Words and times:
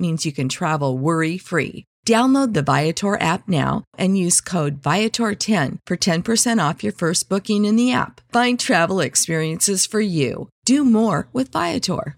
means 0.00 0.24
you 0.24 0.32
can 0.32 0.48
travel 0.48 0.96
worry 0.96 1.38
free. 1.38 1.84
Download 2.06 2.54
the 2.54 2.62
Viator 2.62 3.20
app 3.20 3.46
now 3.46 3.84
and 3.98 4.16
use 4.16 4.40
code 4.40 4.80
Viator10 4.80 5.78
for 5.86 5.96
10% 5.96 6.68
off 6.68 6.82
your 6.82 6.92
first 6.92 7.28
booking 7.28 7.66
in 7.66 7.76
the 7.76 7.92
app. 7.92 8.20
Find 8.32 8.58
travel 8.58 9.00
experiences 9.00 9.84
for 9.86 10.00
you. 10.00 10.48
Do 10.64 10.84
more 10.84 11.28
with 11.32 11.52
Viator. 11.52 12.16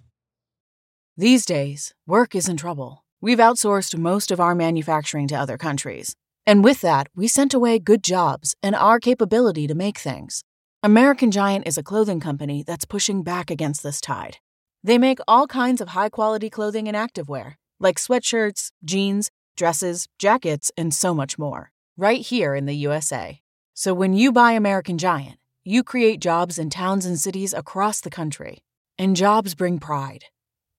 These 1.17 1.45
days, 1.45 1.93
work 2.07 2.35
is 2.35 2.49
in 2.49 2.57
trouble. 2.57 3.05
We've 3.21 3.39
outsourced 3.39 3.99
most 3.99 4.31
of 4.31 4.41
our 4.41 4.55
manufacturing 4.55 5.29
to 5.29 5.35
other 5.35 5.59
countries. 5.59 6.15
And 6.47 6.65
with 6.65 6.81
that, 6.81 7.09
we 7.15 7.29
sent 7.29 7.53
away 7.53 7.79
good 7.79 8.03
jobs 8.03 8.57
and 8.63 8.75
our 8.75 8.99
capability 8.99 9.67
to 9.67 9.75
make 9.75 9.99
things. 9.99 10.43
American 10.83 11.31
Giant 11.31 11.67
is 11.67 11.79
a 11.79 11.83
clothing 11.83 12.19
company 12.19 12.65
that's 12.67 12.85
pushing 12.85 13.23
back 13.23 13.51
against 13.51 13.83
this 13.83 14.01
tide. 14.01 14.39
They 14.83 14.99
make 14.99 15.19
all 15.29 15.47
kinds 15.47 15.81
of 15.81 15.91
high 15.91 16.09
quality 16.09 16.51
clothing 16.51 16.89
and 16.89 16.97
activewear, 16.97 17.55
like 17.83 17.99
sweatshirts, 17.99 18.71
jeans, 18.85 19.31
dresses, 19.57 20.09
jackets, 20.19 20.71
and 20.77 20.95
so 20.95 21.15
much 21.15 21.39
more, 21.39 21.73
right 21.97 22.21
here 22.21 22.55
in 22.55 22.67
the 22.67 22.77
USA. 22.77 23.41
So 23.75 23.93
when 23.95 24.15
you 24.15 24.33
buy 24.33 24.53
American 24.53 24.99
Giant, 24.99 25.39
you 25.65 25.83
create 25.85 26.21
jobs 26.21 26.59
in 26.59 26.71
towns 26.71 27.07
and 27.07 27.19
cities 27.19 27.53
across 27.53 28.01
the 28.01 28.11
country. 28.11 28.65
And 28.99 29.17
jobs 29.17 29.55
bring 29.55 29.79
pride, 29.79 30.25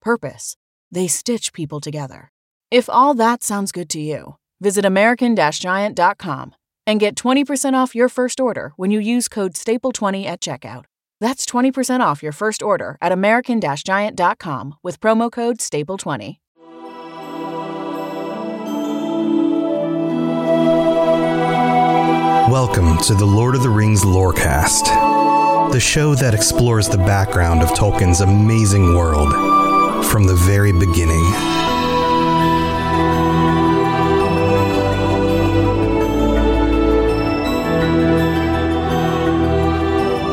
purpose. 0.00 0.56
They 0.90 1.08
stitch 1.08 1.52
people 1.52 1.80
together. 1.80 2.30
If 2.70 2.88
all 2.88 3.14
that 3.14 3.42
sounds 3.42 3.72
good 3.72 3.88
to 3.90 4.00
you, 4.00 4.36
visit 4.60 4.84
American 4.84 5.36
Giant.com 5.36 6.54
and 6.86 7.00
get 7.00 7.16
20% 7.16 7.74
off 7.74 7.94
your 7.94 8.08
first 8.08 8.40
order 8.40 8.72
when 8.76 8.90
you 8.90 9.00
use 9.00 9.28
code 9.28 9.54
STAPLE20 9.54 10.26
at 10.26 10.40
checkout. 10.40 10.84
That's 11.20 11.46
20% 11.46 12.00
off 12.00 12.22
your 12.22 12.32
first 12.32 12.62
order 12.62 12.98
at 13.00 13.12
American 13.12 13.60
Giant.com 13.60 14.74
with 14.82 15.00
promo 15.00 15.32
code 15.32 15.58
STAPLE20. 15.58 16.38
Welcome 22.54 22.98
to 22.98 23.14
the 23.14 23.24
Lord 23.24 23.56
of 23.56 23.64
the 23.64 23.68
Rings 23.68 24.02
Lorecast, 24.02 25.72
the 25.72 25.80
show 25.80 26.14
that 26.14 26.34
explores 26.34 26.88
the 26.88 26.98
background 26.98 27.64
of 27.64 27.70
Tolkien's 27.70 28.20
amazing 28.20 28.94
world 28.94 29.32
from 30.06 30.28
the 30.28 30.36
very 30.36 30.70
beginning. 30.70 31.24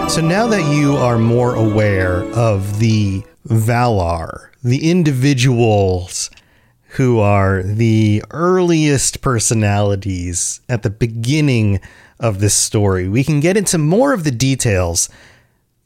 So 0.07 0.21
now 0.21 0.45
that 0.45 0.71
you 0.71 0.97
are 0.97 1.17
more 1.17 1.55
aware 1.55 2.21
of 2.35 2.77
the 2.77 3.23
Valar, 3.47 4.51
the 4.63 4.91
individuals 4.91 6.29
who 6.95 7.19
are 7.19 7.63
the 7.63 8.21
earliest 8.31 9.21
personalities 9.21 10.59
at 10.67 10.83
the 10.83 10.89
beginning 10.89 11.79
of 12.21 12.39
this 12.39 12.53
story, 12.53 13.09
we 13.09 13.23
can 13.23 13.41
get 13.41 13.57
into 13.57 13.77
more 13.77 14.13
of 14.13 14.23
the 14.23 14.31
details 14.31 15.09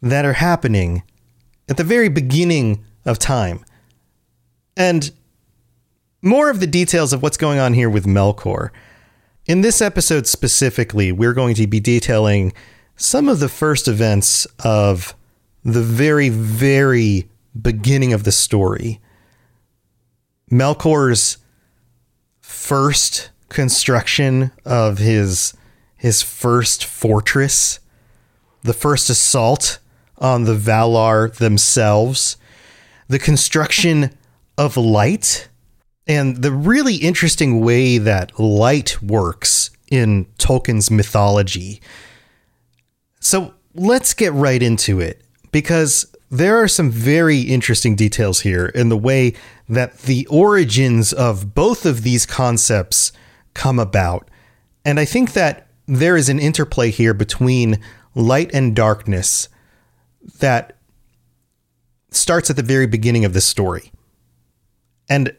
that 0.01 0.25
are 0.25 0.33
happening 0.33 1.01
at 1.67 1.77
the 1.77 1.83
very 1.83 2.09
beginning 2.09 2.83
of 3.05 3.17
time. 3.17 3.63
And 4.77 5.11
more 6.21 6.49
of 6.49 6.59
the 6.59 6.67
details 6.67 7.13
of 7.13 7.23
what's 7.23 7.37
going 7.37 7.57
on 7.57 7.73
here 7.73 7.89
with 7.89 8.05
Melkor. 8.05 8.69
In 9.45 9.61
this 9.61 9.81
episode 9.81 10.27
specifically, 10.27 11.11
we're 11.11 11.33
going 11.33 11.55
to 11.55 11.67
be 11.67 11.79
detailing 11.79 12.51
some 12.97 13.29
of 13.29 13.39
the 13.39 13.49
first 13.49 13.87
events 13.87 14.45
of 14.63 15.15
the 15.63 15.81
very, 15.81 16.29
very 16.29 17.29
beginning 17.59 18.11
of 18.11 18.23
the 18.23 18.31
story. 18.31 18.99
Melkor's 20.51 21.37
first 22.41 23.29
construction 23.49 24.51
of 24.65 24.97
his 24.97 25.53
his 25.97 26.21
first 26.21 26.85
fortress, 26.85 27.79
the 28.63 28.73
first 28.73 29.09
assault 29.09 29.79
on 30.17 30.43
the 30.43 30.55
Valar 30.55 31.33
themselves, 31.35 32.37
the 33.07 33.19
construction 33.19 34.11
of 34.57 34.77
light, 34.77 35.47
and 36.07 36.37
the 36.37 36.51
really 36.51 36.95
interesting 36.95 37.61
way 37.61 37.97
that 37.97 38.39
light 38.39 39.01
works 39.01 39.71
in 39.89 40.25
Tolkien's 40.37 40.91
mythology. 40.91 41.81
So 43.19 43.53
let's 43.73 44.13
get 44.13 44.33
right 44.33 44.61
into 44.61 44.99
it 44.99 45.21
because 45.51 46.15
there 46.29 46.57
are 46.57 46.67
some 46.67 46.91
very 46.91 47.41
interesting 47.41 47.95
details 47.95 48.41
here 48.41 48.67
in 48.67 48.89
the 48.89 48.97
way 48.97 49.33
that 49.69 49.99
the 49.99 50.27
origins 50.27 51.13
of 51.13 51.55
both 51.55 51.85
of 51.85 52.03
these 52.03 52.25
concepts 52.25 53.11
come 53.53 53.79
about. 53.79 54.29
And 54.83 54.99
I 54.99 55.05
think 55.05 55.33
that 55.33 55.64
there 55.87 56.17
is 56.17 56.29
an 56.29 56.39
interplay 56.39 56.91
here 56.91 57.13
between 57.13 57.79
light 58.15 58.51
and 58.53 58.75
darkness 58.75 59.49
that 60.39 60.77
starts 62.09 62.49
at 62.49 62.55
the 62.55 62.63
very 62.63 62.87
beginning 62.87 63.25
of 63.25 63.33
this 63.33 63.45
story. 63.45 63.91
And 65.09 65.35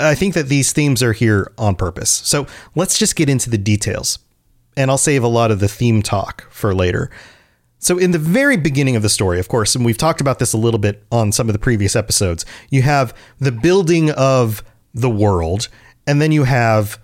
I 0.00 0.14
think 0.14 0.34
that 0.34 0.48
these 0.48 0.72
themes 0.72 1.02
are 1.02 1.12
here 1.12 1.52
on 1.56 1.76
purpose. 1.76 2.10
So 2.10 2.46
let's 2.74 2.98
just 2.98 3.14
get 3.14 3.28
into 3.28 3.50
the 3.50 3.58
details 3.58 4.18
and 4.76 4.90
I'll 4.90 4.98
save 4.98 5.22
a 5.22 5.28
lot 5.28 5.50
of 5.50 5.60
the 5.60 5.68
theme 5.68 6.02
talk 6.02 6.50
for 6.50 6.74
later. 6.74 7.10
So, 7.80 7.98
in 7.98 8.12
the 8.12 8.18
very 8.18 8.56
beginning 8.56 8.96
of 8.96 9.02
the 9.02 9.08
story, 9.08 9.38
of 9.38 9.48
course, 9.48 9.74
and 9.74 9.84
we've 9.84 9.98
talked 9.98 10.20
about 10.20 10.38
this 10.38 10.52
a 10.52 10.56
little 10.56 10.78
bit 10.78 11.04
on 11.12 11.30
some 11.30 11.48
of 11.48 11.52
the 11.52 11.58
previous 11.58 11.94
episodes, 11.94 12.44
you 12.70 12.82
have 12.82 13.14
the 13.38 13.52
building 13.52 14.10
of 14.10 14.64
the 14.94 15.10
world, 15.10 15.68
and 16.06 16.20
then 16.20 16.32
you 16.32 16.44
have 16.44 17.00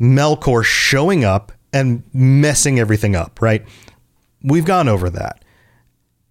Melkor 0.00 0.64
showing 0.64 1.24
up 1.24 1.52
and 1.72 2.02
messing 2.12 2.78
everything 2.78 3.14
up, 3.14 3.40
right? 3.40 3.64
We've 4.42 4.64
gone 4.64 4.88
over 4.88 5.10
that. 5.10 5.44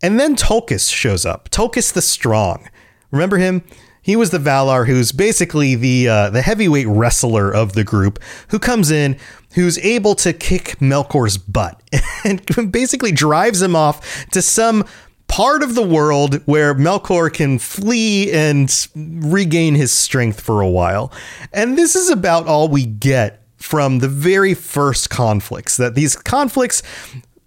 And 0.01 0.19
then 0.19 0.35
Tulkas 0.35 0.93
shows 0.93 1.25
up. 1.25 1.49
Tulkas 1.49 1.93
the 1.93 2.01
Strong. 2.01 2.69
Remember 3.11 3.37
him? 3.37 3.63
He 4.01 4.15
was 4.15 4.29
the 4.29 4.37
Valar 4.37 4.87
who's 4.87 5.11
basically 5.11 5.75
the 5.75 6.07
uh, 6.07 6.29
the 6.29 6.41
heavyweight 6.41 6.87
wrestler 6.87 7.51
of 7.53 7.73
the 7.73 7.83
group 7.83 8.19
who 8.49 8.59
comes 8.59 8.89
in, 8.89 9.17
who's 9.53 9.77
able 9.79 10.15
to 10.15 10.31
kick 10.31 10.77
Melkor's 10.79 11.37
butt 11.37 11.81
and 12.23 12.71
basically 12.71 13.11
drives 13.11 13.61
him 13.61 13.75
off 13.75 14.27
to 14.31 14.41
some 14.41 14.85
part 15.27 15.61
of 15.61 15.75
the 15.75 15.83
world 15.83 16.35
where 16.45 16.73
Melkor 16.73 17.33
can 17.33 17.59
flee 17.59 18.31
and 18.31 18.87
regain 18.95 19.75
his 19.75 19.91
strength 19.91 20.39
for 20.39 20.61
a 20.61 20.69
while. 20.69 21.11
And 21.51 21.77
this 21.77 21.95
is 21.95 22.09
about 22.09 22.47
all 22.47 22.69
we 22.69 22.85
get 22.85 23.43
from 23.57 23.99
the 23.99 24.07
very 24.07 24.53
first 24.53 25.09
conflicts. 25.09 25.77
That 25.77 25.95
these 25.95 26.15
conflicts 26.15 26.83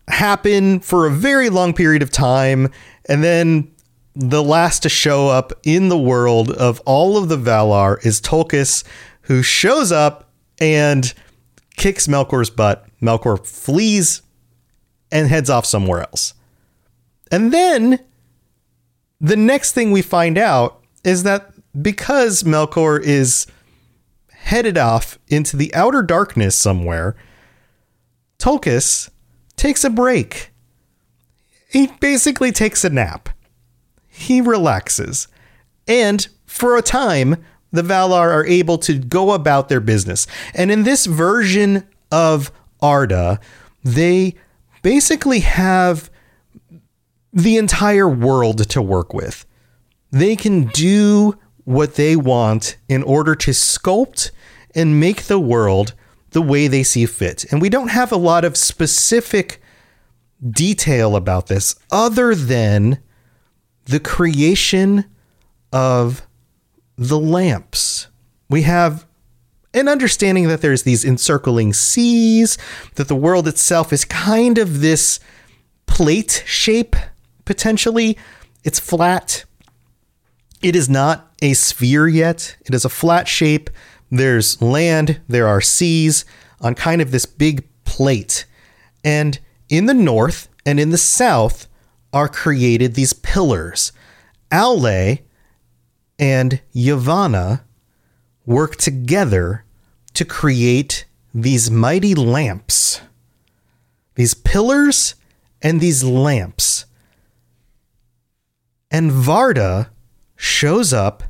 happen 0.09 0.81
for 0.81 1.07
a 1.07 1.11
very 1.11 1.49
long 1.51 1.73
period 1.73 2.03
of 2.03 2.11
time 2.11 2.69
and 3.07 3.23
then 3.25 3.71
the 4.15 4.43
last 4.43 4.83
to 4.83 4.89
show 4.89 5.29
up 5.29 5.53
in 5.63 5.89
the 5.89 5.99
world 5.99 6.51
of 6.51 6.81
all 6.81 7.17
of 7.17 7.29
the 7.29 7.37
Valar 7.37 8.05
is 8.05 8.21
Tulkas, 8.21 8.85
who 9.23 9.43
shows 9.43 9.93
up 9.93 10.31
and 10.61 11.15
kicks 11.77 12.07
Melkor's 12.07 12.51
butt. 12.51 12.87
Melkor 13.01 13.45
flees 13.47 14.23
and 15.11 15.29
heads 15.29 15.49
off 15.49 15.65
somewhere 15.65 16.01
else. 16.01 16.35
And 17.33 17.53
then 17.53 18.01
the 19.21 19.37
next 19.37 19.73
thing 19.73 19.91
we 19.91 20.03
find 20.03 20.37
out 20.37 20.83
is 21.05 21.23
that 21.23 21.53
because 21.81 22.43
Melkor 22.43 23.01
is 23.01 23.47
headed 24.51 24.79
off 24.79 25.19
into 25.29 25.57
the 25.57 25.75
outer 25.75 26.03
darkness 26.03 26.57
somewhere, 26.57 27.17
Tulkas 28.39 29.11
takes 29.57 29.85
a 29.85 29.91
break. 29.91 30.53
He 31.69 31.89
basically 32.01 32.53
takes 32.53 32.85
a 32.85 32.91
nap 32.91 33.29
he 34.21 34.41
relaxes. 34.41 35.29
And 35.89 36.29
for 36.45 36.77
a 36.77 36.83
time, 36.83 37.43
the 37.73 37.83
Valar 37.83 38.31
are 38.31 38.45
able 38.45 38.77
to 38.79 38.99
go 38.99 39.33
about 39.33 39.69
their 39.69 39.81
business. 39.81 40.27
And 40.55 40.71
in 40.71 40.83
this 40.83 41.07
version 41.07 41.89
of 42.13 42.53
Arda, 42.83 43.41
they 43.83 44.35
basically 44.83 45.41
have 45.41 46.11
the 47.33 47.57
entire 47.57 48.09
world 48.09 48.69
to 48.69 48.83
work 48.83 49.15
with. 49.15 49.47
They 50.11 50.37
can 50.37 50.67
do 50.67 51.39
what 51.71 51.95
they 51.95 52.17
want 52.17 52.77
in 52.89 53.03
order 53.05 53.37
to 53.37 53.53
sculpt 53.53 54.33
and 54.75 54.99
make 54.99 55.23
the 55.25 55.39
world 55.39 55.95
the 56.31 56.43
way 56.43 56.67
they 56.67 56.83
see 56.83 57.07
fit. 57.07 57.45
And 57.51 57.63
we 57.63 57.69
don't 57.69 57.91
have 57.91 58.11
a 58.11 58.17
lot 58.17 58.45
of 58.45 58.57
specific 58.57 59.63
detail 60.49 61.15
about 61.15 61.47
this 61.47 61.77
other 61.91 62.35
than 62.35 62.99
the 63.85 64.01
creation 64.01 65.05
of 65.73 66.27
the 66.97 67.19
lamps. 67.19 68.09
We 68.49 68.63
have 68.63 69.07
an 69.73 69.87
understanding 69.87 70.49
that 70.49 70.63
there's 70.63 70.83
these 70.83 71.05
encircling 71.05 71.73
seas, 71.73 72.59
that 72.97 73.07
the 73.07 73.15
world 73.15 73.47
itself 73.47 73.93
is 73.93 74.05
kind 74.05 74.59
of 74.59 74.81
this 74.81 75.21
plate 75.87 76.43
shape, 76.47 76.97
potentially. 77.45 78.19
It's 78.65 78.81
flat. 78.81 79.45
It 80.63 80.77
is 80.77 80.89
not 80.89 81.33
a 81.41 81.55
sphere 81.55 82.07
yet, 82.07 82.57
it 82.67 82.75
is 82.75 82.85
a 82.85 82.91
flat 82.91 83.27
shape. 83.29 83.71
There's 84.11 84.61
land, 84.61 85.21
there 85.29 85.47
are 85.47 85.61
seas 85.61 86.25
on 86.61 86.75
kind 86.75 87.01
of 87.01 87.13
this 87.13 87.27
big 87.27 87.67
plate. 87.85 88.45
And 89.05 89.39
in 89.69 89.87
the 89.87 89.95
north 89.95 90.49
and 90.67 90.79
in 90.79 90.91
the 90.91 90.99
south 90.99 91.67
are 92.13 92.29
created 92.29 92.95
these 92.95 93.13
pillars. 93.13 93.93
Aule 94.51 95.21
and 96.19 96.61
Yavanna 96.75 97.63
work 98.45 98.77
together 98.77 99.65
to 100.15 100.25
create 100.25 101.07
these 101.33 101.71
mighty 101.71 102.15
lamps, 102.15 103.01
these 104.17 104.35
pillars 104.35 105.15
and 105.63 105.81
these 105.81 106.03
lamps. 106.03 106.85
And 108.91 109.11
Varda 109.13 109.89
shows 110.41 110.91
up 110.91 111.23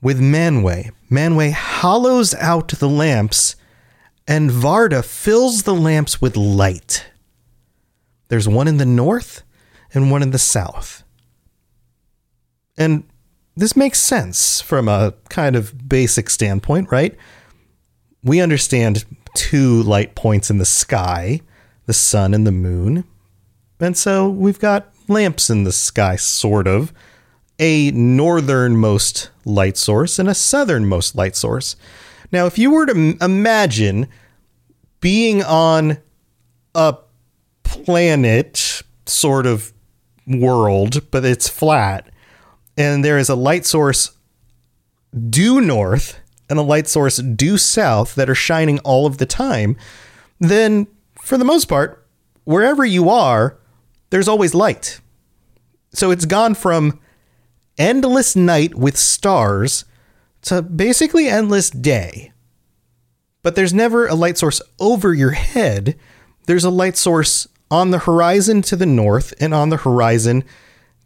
with 0.00 0.18
Manwë. 0.18 0.90
Manwë 1.10 1.52
hollows 1.52 2.34
out 2.36 2.68
the 2.68 2.88
lamps, 2.88 3.54
and 4.26 4.50
Varda 4.50 5.04
fills 5.04 5.64
the 5.64 5.74
lamps 5.74 6.18
with 6.18 6.34
light. 6.34 7.06
There's 8.28 8.48
one 8.48 8.66
in 8.66 8.78
the 8.78 8.86
north 8.86 9.42
and 9.92 10.10
one 10.10 10.22
in 10.22 10.30
the 10.30 10.38
south. 10.38 11.02
And 12.78 13.04
this 13.54 13.76
makes 13.76 14.00
sense 14.00 14.62
from 14.62 14.88
a 14.88 15.12
kind 15.28 15.54
of 15.54 15.88
basic 15.88 16.30
standpoint, 16.30 16.90
right? 16.90 17.14
We 18.22 18.40
understand 18.40 19.04
two 19.34 19.82
light 19.82 20.14
points 20.14 20.48
in 20.50 20.56
the 20.56 20.64
sky 20.64 21.42
the 21.84 21.94
sun 21.94 22.34
and 22.34 22.46
the 22.46 22.52
moon. 22.52 23.04
And 23.80 23.96
so 23.96 24.28
we've 24.28 24.58
got 24.58 24.92
lamps 25.08 25.48
in 25.48 25.64
the 25.64 25.72
sky, 25.72 26.16
sort 26.16 26.66
of. 26.66 26.92
A 27.58 27.90
northernmost 27.90 29.30
light 29.44 29.76
source 29.76 30.18
and 30.18 30.28
a 30.28 30.34
southernmost 30.34 31.16
light 31.16 31.34
source. 31.34 31.76
Now, 32.30 32.46
if 32.46 32.58
you 32.58 32.70
were 32.70 32.86
to 32.86 33.16
imagine 33.20 34.08
being 35.00 35.42
on 35.42 35.98
a 36.74 36.96
planet 37.62 38.82
sort 39.06 39.46
of 39.46 39.72
world, 40.26 41.10
but 41.10 41.24
it's 41.24 41.48
flat, 41.48 42.10
and 42.76 43.04
there 43.04 43.18
is 43.18 43.28
a 43.28 43.34
light 43.34 43.66
source 43.66 44.12
due 45.30 45.60
north 45.60 46.20
and 46.50 46.58
a 46.58 46.62
light 46.62 46.86
source 46.86 47.16
due 47.16 47.58
south 47.58 48.14
that 48.14 48.30
are 48.30 48.34
shining 48.34 48.78
all 48.80 49.06
of 49.06 49.18
the 49.18 49.26
time, 49.26 49.76
then 50.38 50.86
for 51.20 51.36
the 51.36 51.44
most 51.44 51.66
part, 51.66 52.06
wherever 52.44 52.84
you 52.84 53.08
are, 53.10 53.58
there's 54.10 54.28
always 54.28 54.54
light. 54.54 55.00
So 55.92 56.10
it's 56.10 56.24
gone 56.24 56.54
from 56.54 57.00
endless 57.78 58.36
night 58.36 58.74
with 58.74 58.96
stars 58.96 59.84
to 60.42 60.62
basically 60.62 61.28
endless 61.28 61.70
day. 61.70 62.32
But 63.42 63.54
there's 63.54 63.74
never 63.74 64.06
a 64.06 64.14
light 64.14 64.36
source 64.36 64.60
over 64.78 65.14
your 65.14 65.30
head. 65.30 65.98
There's 66.46 66.64
a 66.64 66.70
light 66.70 66.96
source 66.96 67.46
on 67.70 67.90
the 67.90 68.00
horizon 68.00 68.62
to 68.62 68.76
the 68.76 68.86
north 68.86 69.32
and 69.40 69.54
on 69.54 69.68
the 69.68 69.76
horizon 69.78 70.44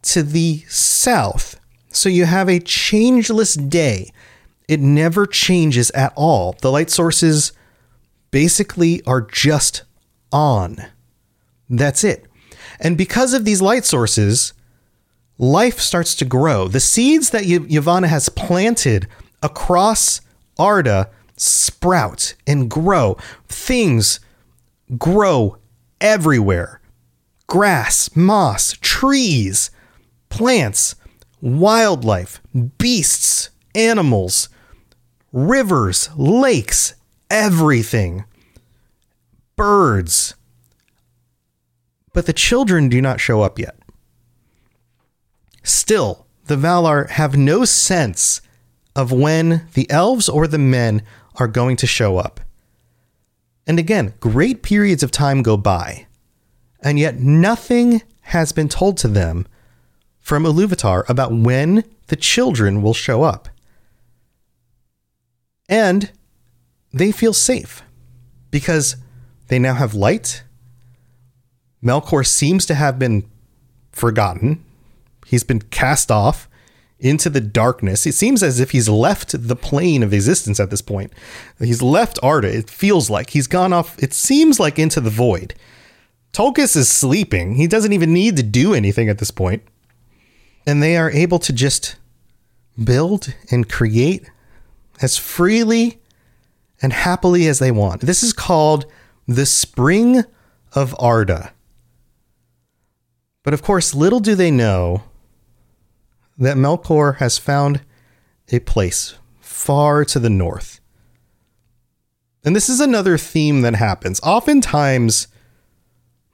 to 0.03 0.23
the 0.23 0.65
south. 0.69 1.59
So 1.91 2.09
you 2.09 2.25
have 2.25 2.49
a 2.49 2.61
changeless 2.61 3.55
day. 3.55 4.11
It 4.69 4.81
never 4.81 5.27
changes 5.27 5.91
at 5.91 6.13
all. 6.17 6.57
The 6.61 6.71
light 6.71 6.91
sources 6.91 7.53
basically 8.31 9.03
are 9.05 9.21
just 9.21 9.83
on. 10.33 10.79
That's 11.69 12.05
it. 12.05 12.27
And 12.81 12.97
because 12.97 13.35
of 13.35 13.45
these 13.45 13.63
light 13.63 13.85
sources, 13.85 14.55
life 15.39 15.79
starts 15.79 16.15
to 16.17 16.25
grow. 16.25 16.69
The 16.69 16.81
seeds 16.81 17.31
that 17.31 17.43
y- 17.43 17.59
Yavanna 17.59 18.09
has 18.09 18.29
planted 18.29 19.09
across 19.43 20.21
Arda 20.59 21.11
sprout 21.37 22.35
and 22.47 22.71
grow. 22.71 23.17
Things 23.49 24.21
grow 24.99 25.59
everywhere 26.01 26.81
grass, 27.47 28.15
moss, 28.17 28.73
trees, 28.81 29.71
plants 30.31 30.95
wildlife, 31.43 32.41
beasts, 32.79 33.51
animals, 33.75 34.49
rivers, 35.33 36.09
lakes, 36.17 36.95
everything, 37.29 38.25
birds. 39.57 40.35
But 42.15 42.27
the 42.27 42.33
children 42.33 42.89
do 42.89 43.03
not 43.03 43.21
show 43.21 43.43
up 43.43 43.59
yet. 43.59 43.77
Still, 45.63 46.27
the 46.47 46.57
Valar 46.57 47.09
have 47.11 47.37
no 47.37 47.65
sense 47.65 48.41
of 48.95 49.13
when 49.13 49.69
the 49.75 49.91
elves 49.91 50.29
or 50.29 50.47
the 50.47 50.59
men 50.59 51.03
are 51.37 51.49
going 51.49 51.77
to 51.77 51.87
show 51.87 52.19
up. 52.19 52.41
And 53.67 53.79
again, 53.79 54.15
great 54.21 54.63
periods 54.63 55.03
of 55.03 55.11
time 55.11 55.43
go 55.43 55.57
by, 55.57 56.07
and 56.81 56.99
yet 56.99 57.21
nothing 57.21 58.03
has 58.23 58.53
been 58.53 58.69
told 58.69 58.97
to 58.99 59.09
them 59.09 59.47
from 60.21 60.45
Iluvatar 60.45 61.09
about 61.09 61.33
when 61.33 61.85
the 62.09 62.17
children 62.17 62.83
will 62.83 62.95
show 62.95 63.23
up. 63.23 63.49
And 65.69 66.11
they 66.93 67.13
feel 67.13 67.33
safe 67.33 67.83
because 68.51 68.97
they 69.49 69.59
now 69.59 69.75
have 69.75 69.95
light. 69.95 70.43
Melkor 71.83 72.27
seems 72.27 72.67
to 72.67 72.75
have 72.75 72.99
been 72.99 73.29
forgotten. 73.91 74.65
He's 75.33 75.45
been 75.45 75.63
cast 75.63 76.11
off 76.11 76.49
into 77.01 77.29
the 77.29 77.41
darkness. 77.41 78.07
It 78.07 78.13
seems 78.15 78.43
as 78.43 78.61
if 78.61 78.71
he's 78.71 78.89
left 78.89 79.49
the 79.49 79.57
plane 79.57 80.03
of 80.03 80.13
existence 80.13 80.61
at 80.61 80.71
this 80.71 80.83
point. 80.83 81.13
He's 81.59 81.83
left 81.83 82.19
Arda. 82.23 82.57
It 82.57 82.71
feels 82.71 83.11
like 83.11 83.31
he's 83.31 83.47
gone 83.49 83.73
off. 83.73 84.01
It 84.01 84.13
seems 84.13 84.61
like 84.61 84.79
into 84.79 85.01
the 85.01 85.11
void. 85.11 85.55
Tulkas 86.33 86.77
is 86.77 86.91
sleeping. 86.91 87.55
He 87.55 87.67
doesn't 87.67 87.93
even 87.93 88.13
need 88.13 88.37
to 88.37 88.43
do 88.43 88.73
anything 88.73 89.09
at 89.09 89.19
this 89.19 89.31
point 89.31 89.63
and 90.67 90.83
they 90.83 90.97
are 90.97 91.11
able 91.11 91.39
to 91.41 91.53
just 91.53 91.97
build 92.83 93.35
and 93.51 93.69
create 93.69 94.31
as 95.01 95.17
freely 95.17 96.01
and 96.81 96.93
happily 96.93 97.47
as 97.47 97.59
they 97.59 97.71
want. 97.71 98.03
This 98.03 98.23
is 98.23 98.33
called 98.33 98.87
the 99.27 99.47
Spring 99.47 100.25
of 100.75 100.95
Arda. 100.99 101.53
But 103.43 103.55
of 103.55 103.63
course, 103.63 103.95
little 103.95 104.21
do 104.21 104.35
they 104.35 104.51
know 104.51 105.03
that 106.39 106.57
Melkor 106.57 107.17
has 107.17 107.39
found 107.39 107.83
a 108.51 108.59
place 108.61 109.15
far 109.41 110.05
to 110.05 110.19
the 110.19 110.31
north. 110.31 110.81
And 112.45 112.57
this 112.57 112.69
is 112.69 112.81
another 112.81 113.17
theme 113.17 113.63
that 113.63 113.77
happens. 113.77 114.21
Oftentimes, 114.23 115.29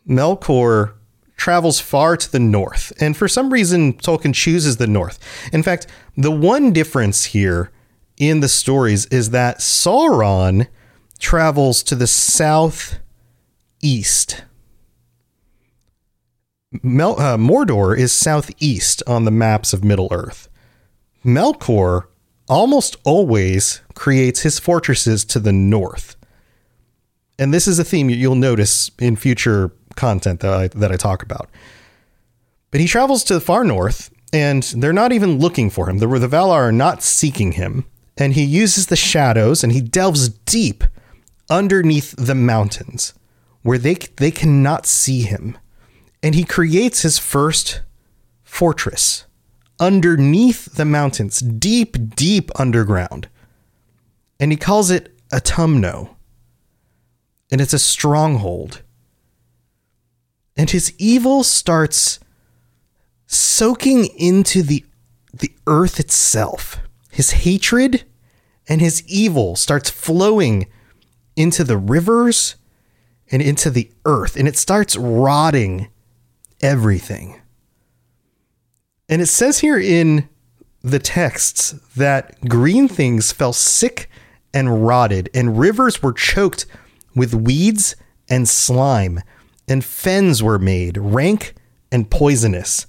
Melkor 0.09 0.95
travels 1.37 1.79
far 1.81 2.17
to 2.17 2.33
the 2.33 2.41
north, 2.41 2.93
and 3.01 3.17
for 3.17 3.29
some 3.29 3.53
reason, 3.53 3.93
Tolkien 3.93 4.35
chooses 4.35 4.79
the 4.79 4.87
north. 4.87 5.19
In 5.53 5.63
fact, 5.63 5.87
the 6.17 6.33
one 6.33 6.73
difference 6.73 7.27
here 7.27 7.71
in 8.17 8.41
the 8.41 8.49
stories 8.49 9.07
is 9.07 9.31
that 9.31 9.59
Sauron 9.59 10.67
travels 11.19 11.83
to 11.85 11.95
the 11.95 12.07
southeast. 12.07 13.03
Mel- 16.83 17.19
uh, 17.19 17.37
Mordor 17.37 17.97
is 17.97 18.13
southeast 18.13 19.03
on 19.07 19.25
the 19.25 19.31
maps 19.31 19.73
of 19.73 19.85
Middle 19.85 20.09
Earth. 20.11 20.49
Melkor 21.25 22.07
almost 22.49 22.97
always 23.05 23.81
creates 23.95 24.41
his 24.41 24.59
fortresses 24.59 25.25
to 25.27 25.41
the 25.41 25.53
north. 25.53 26.17
And 27.39 27.55
this 27.55 27.69
is 27.69 27.79
a 27.79 27.85
theme 27.85 28.11
you'll 28.11 28.35
notice 28.35 28.91
in 28.99 29.17
future 29.17 29.71
content 29.97 30.41
that 30.41 30.53
I, 30.53 30.69
that 30.69 30.93
I 30.93 30.97
talk 30.97 31.23
about. 31.23 31.49
But 32.71 32.81
he 32.81 32.87
travels 32.87 33.25
to 33.25 33.35
the 33.35 33.41
far 33.41 33.65
north 33.65 34.11
and 34.33 34.63
they're 34.63 34.93
not 34.93 35.13
even 35.13 35.39
looking 35.39 35.71
for 35.71 35.89
him. 35.89 35.99
The, 35.99 36.07
the 36.07 36.29
Valar 36.29 36.69
are 36.69 36.73
not 36.73 37.03
seeking 37.03 37.53
him. 37.53 37.87
And 38.17 38.35
he 38.35 38.43
uses 38.43 38.87
the 38.87 38.97
shadows 38.97 39.63
and 39.63 39.73
he 39.73 39.81
delves 39.81 40.29
deep 40.29 40.85
underneath 41.49 42.15
the 42.17 42.35
mountains 42.35 43.15
where 43.63 43.79
they, 43.79 43.95
they 43.95 44.31
cannot 44.31 44.87
see 44.87 45.23
him. 45.23 45.57
And 46.23 46.35
he 46.35 46.45
creates 46.45 47.03
his 47.03 47.19
first 47.19 47.83
fortress 48.43 49.27
underneath 49.79 50.75
the 50.75 50.85
mountains, 50.85 51.41
deep, 51.41 52.15
deep 52.17 52.51
underground. 52.59 53.29
And 54.41 54.51
he 54.51 54.57
calls 54.57 54.91
it 54.91 55.15
Utumno. 55.31 56.17
And 57.51 57.61
it's 57.61 57.73
a 57.73 57.79
stronghold. 57.79 58.83
And 60.57 60.71
his 60.71 60.93
evil 60.99 61.45
starts 61.45 62.19
soaking 63.27 64.07
into 64.17 64.63
the 64.63 64.85
the 65.33 65.53
earth 65.67 66.01
itself. 66.01 66.79
His 67.11 67.31
hatred 67.31 68.05
and 68.67 68.81
his 68.81 69.03
evil 69.07 69.57
starts 69.57 69.91
flowing 69.91 70.67
into 71.37 71.65
the 71.65 71.77
rivers 71.77 72.57
and 73.31 73.41
into 73.43 73.71
the 73.71 73.93
earth 74.05 74.37
and 74.37 74.49
it 74.49 74.57
starts 74.57 74.97
rotting 74.97 75.89
everything. 76.61 77.41
And 79.09 79.23
it 79.23 79.27
says 79.27 79.61
here 79.61 79.79
in 79.79 80.29
the 80.83 80.99
texts 80.99 81.73
that 81.97 82.41
green 82.49 82.89
things 82.89 83.33
fell 83.33 83.53
sick 83.53 84.11
and 84.53 84.87
rotted, 84.87 85.29
and 85.35 85.59
rivers 85.59 86.03
were 86.03 86.13
choked 86.13 86.67
with 87.15 87.35
weeds 87.35 87.97
and 88.29 88.49
slime, 88.49 89.21
and 89.67 89.85
fens 89.85 90.43
were 90.43 90.59
made, 90.59 90.97
rank 90.97 91.55
and 91.91 92.11
poisonous, 92.11 92.87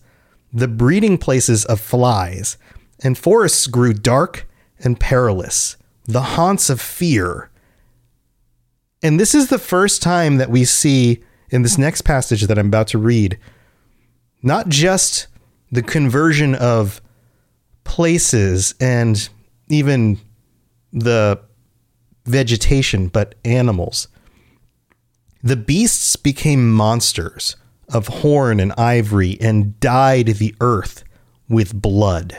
the 0.52 0.68
breeding 0.68 1.18
places 1.18 1.66
of 1.66 1.80
flies, 1.80 2.58
and 3.02 3.18
forests 3.18 3.68
grew 3.68 3.94
dark 3.94 4.48
and 4.80 5.00
perilous, 5.00 5.78
the 6.06 6.22
haunts 6.22 6.70
of 6.70 6.82
fear. 6.82 7.50
And 9.02 9.20
this 9.20 9.34
is 9.34 9.48
the 9.48 9.60
first 9.60 10.02
time 10.02 10.38
that 10.38 10.50
we 10.50 10.66
see 10.66 11.24
in 11.50 11.62
this 11.62 11.78
next 11.78 12.02
passage 12.02 12.44
that 12.44 12.58
I'm 12.58 12.68
about 12.68 12.88
to 12.88 12.98
read 12.98 13.38
not 14.42 14.70
just 14.70 15.28
the 15.72 15.82
conversion 15.82 16.56
of 16.56 17.02
places 17.84 18.76
and 18.80 19.30
even 19.70 20.20
the 20.92 21.40
vegetation, 22.26 23.08
but 23.08 23.36
animals. 23.44 24.08
The 25.42 25.56
beasts 25.56 26.16
became 26.16 26.72
monsters 26.72 27.56
of 27.88 28.08
horn 28.08 28.60
and 28.60 28.72
ivory 28.74 29.38
and 29.42 29.80
dyed 29.80 30.28
the 30.28 30.56
earth 30.62 31.04
with 31.48 31.74
blood. 31.74 32.38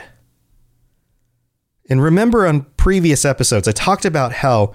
And 1.89 2.01
remember 2.01 2.47
on 2.47 2.67
previous 2.77 3.25
episodes, 3.25 3.67
I 3.67 3.73
talked 3.73 4.05
about 4.05 4.31
how 4.31 4.73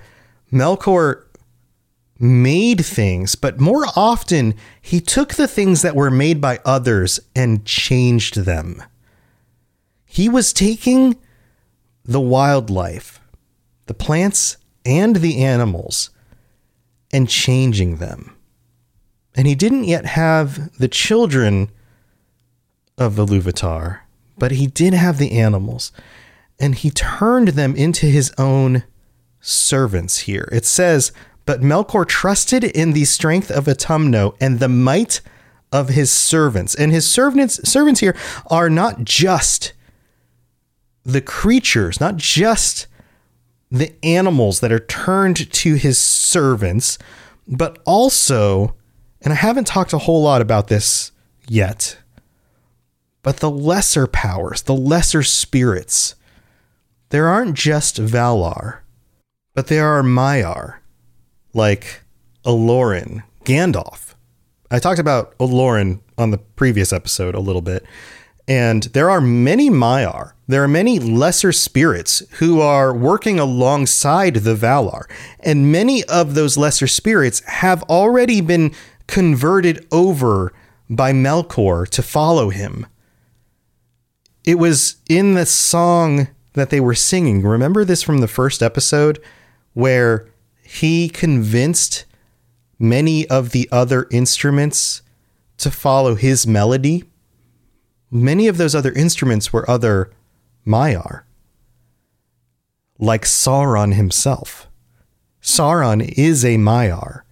Melkor 0.53 1.25
made 2.19 2.85
things, 2.85 3.35
but 3.35 3.61
more 3.61 3.85
often 3.95 4.55
he 4.81 5.01
took 5.01 5.35
the 5.35 5.49
things 5.49 5.83
that 5.83 5.97
were 5.97 6.11
made 6.11 6.41
by 6.41 6.59
others 6.65 7.21
and 7.35 7.65
changed 7.65 8.45
them. 8.45 8.83
He 10.05 10.29
was 10.29 10.53
taking 10.53 11.17
the 12.05 12.21
wildlife, 12.21 13.21
the 13.87 13.95
plants 13.95 14.57
and 14.85 15.17
the 15.17 15.43
animals, 15.43 16.11
and 17.13 17.29
changing 17.29 17.97
them. 17.97 18.35
And 19.35 19.47
he 19.47 19.55
didn't 19.55 19.85
yet 19.85 20.07
have 20.07 20.77
the 20.79 20.89
children 20.89 21.71
of 22.97 23.17
the 23.17 23.27
Iluvatar, 23.27 24.01
but 24.39 24.53
he 24.53 24.67
did 24.67 24.95
have 24.95 25.19
the 25.19 25.33
animals. 25.33 25.93
And 26.59 26.75
he 26.75 26.91
turned 26.91 27.49
them 27.49 27.77
into 27.77 28.07
his 28.07 28.33
own 28.39 28.85
servants 29.41 30.21
here. 30.21 30.49
It 30.53 30.65
says, 30.65 31.13
but 31.47 31.61
Melkor 31.61 32.07
trusted 32.07 32.65
in 32.65 32.93
the 32.93 33.05
strength 33.05 33.51
of 33.51 33.65
Utumno 33.67 34.37
and 34.41 34.59
the 34.59 34.69
might 34.69 35.21
of 35.73 35.91
his 35.91 36.11
servants. 36.11 36.75
And 36.75 36.93
his 36.93 37.07
servants 37.07 37.61
servants 37.69 38.01
here 38.01 38.17
are 38.51 38.69
not 38.69 39.05
just 39.05 39.73
the 41.05 41.21
creatures, 41.21 42.01
not 42.01 42.17
just 42.17 42.89
the 43.71 43.95
animals 44.05 44.61
that 44.61 44.73
are 44.73 44.81
turned 44.81 45.51
to 45.53 45.75
his 45.75 45.99
servants, 45.99 46.99
but 47.47 47.79
also, 47.85 48.75
and 49.21 49.33
I 49.33 49.37
haven't 49.37 49.67
talked 49.69 49.93
a 49.93 49.99
whole 49.99 50.23
lot 50.23 50.43
about 50.43 50.67
this 50.69 51.13
yet, 51.47 51.99
but 53.23 53.39
the 53.39 53.51
lesser 53.51 54.07
powers, 54.07 54.63
the 54.63 54.75
lesser 54.75 55.23
spirits. 55.23 56.17
There 57.11 57.29
aren't 57.29 57.55
just 57.55 57.97
Valar, 57.97 58.81
but 59.55 59.69
there 59.69 59.87
are 59.87 60.03
Maiar 60.03 60.79
like 61.57 62.03
Elorin, 62.45 63.23
Gandalf. 63.45 64.15
I 64.71 64.79
talked 64.79 65.01
about 65.01 65.37
Elorin 65.39 66.01
on 66.19 66.31
the 66.31 66.39
previous 66.39 66.93
episode 66.93 67.35
a 67.35 67.41
little 67.41 67.63
bit. 67.63 67.85
And 68.49 68.85
there 68.85 69.11
are 69.11 69.21
many 69.21 69.71
Maiar. 69.71 70.33
There 70.47 70.63
are 70.63 70.69
many 70.69 71.01
lesser 71.01 71.51
spirits 71.51 72.23
who 72.39 72.61
are 72.61 72.95
working 72.95 73.41
alongside 73.41 74.37
the 74.37 74.55
Valar. 74.55 75.11
And 75.41 75.73
many 75.73 76.05
of 76.05 76.35
those 76.35 76.57
lesser 76.57 76.87
spirits 76.87 77.41
have 77.47 77.83
already 77.85 78.41
been 78.41 78.73
converted 79.09 79.85
over 79.91 80.53
by 80.89 81.13
Melkor 81.13 81.89
to 81.89 82.03
follow 82.03 82.51
him. 82.51 82.87
It 84.45 84.61
was 84.61 84.97
in 85.09 85.35
the 85.35 85.47
song 85.47 86.29
that 86.53 86.71
they 86.71 86.79
were 86.79 86.95
singing. 86.95 87.43
Remember 87.43 87.85
this 87.85 88.05
from 88.05 88.19
the 88.19 88.29
first 88.29 88.63
episode 88.63 89.21
where 89.75 90.29
he 90.67 91.09
convinced 91.09 92.05
many 92.79 93.27
of 93.29 93.51
the 93.51 93.69
other 93.71 94.09
instruments 94.11 95.01
to 95.59 95.71
follow 95.71 96.17
his 96.17 96.47
melody. 96.47 97.05
Many 98.11 98.49
of 98.49 98.57
those 98.57 98.75
other 98.75 98.93
instruments 98.93 99.53
were 99.53 99.69
other 99.71 100.11
Maiar, 100.67 101.23
like 102.99 103.23
Sauron 103.23 103.95
himself. 103.95 104.69
Sauron 105.41 106.13
is 106.19 106.45
a 106.45 106.57
Maiar. 106.57 107.23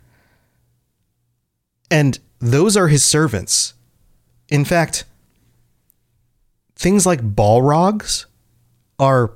And 1.91 2.21
those 2.39 2.77
are 2.77 2.89
his 2.89 3.05
servants. 3.05 3.75
In 4.49 4.65
fact, 4.65 5.05
things 6.77 7.05
like 7.05 7.35
Balrogs 7.35 8.27
are 8.99 9.33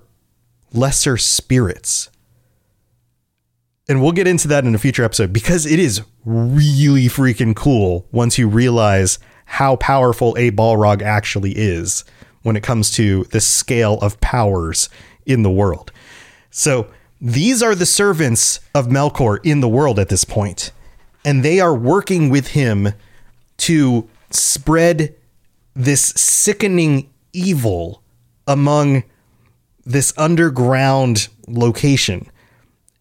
lesser 0.73 1.17
spirits 1.17 2.11
and 3.89 4.03
we'll 4.03 4.13
get 4.13 4.27
into 4.27 4.49
that 4.49 4.65
in 4.65 4.75
a 4.75 4.79
future 4.79 5.05
episode 5.05 5.33
because 5.33 5.65
it 5.65 5.79
is 5.79 6.03
really 6.25 7.07
freaking 7.07 7.57
cool 7.57 8.07
once 8.13 8.37
you 8.39 8.47
realize 8.47 9.19
how 9.47 9.77
powerful 9.77 10.37
a 10.37 10.51
Balrog 10.51 11.01
actually 11.03 11.53
is 11.53 12.05
when 12.43 12.55
it 12.55 12.63
comes 12.63 12.91
to 12.93 13.25
the 13.25 13.41
scale 13.41 13.95
of 14.01 14.21
powers 14.21 14.91
in 15.25 15.43
the 15.43 15.51
world. 15.51 15.91
So 16.51 16.91
these 17.21 17.63
are 17.63 17.75
the 17.75 17.87
servants 17.87 18.61
of 18.75 18.87
Melkor 18.87 19.39
in 19.43 19.61
the 19.61 19.69
world 19.69 19.99
at 19.99 20.11
this 20.11 20.25
point, 20.25 20.71
and 21.25 21.43
they 21.43 21.59
are 21.59 21.75
working 21.75 22.29
with 22.29 22.49
him 22.49 22.93
to 23.59 24.09
spread 24.31 25.15
this 25.75 26.03
sickening 26.03 27.11
evil 27.33 28.03
among 28.47 29.05
this 29.85 30.13
underground 30.19 31.29
location 31.47 32.31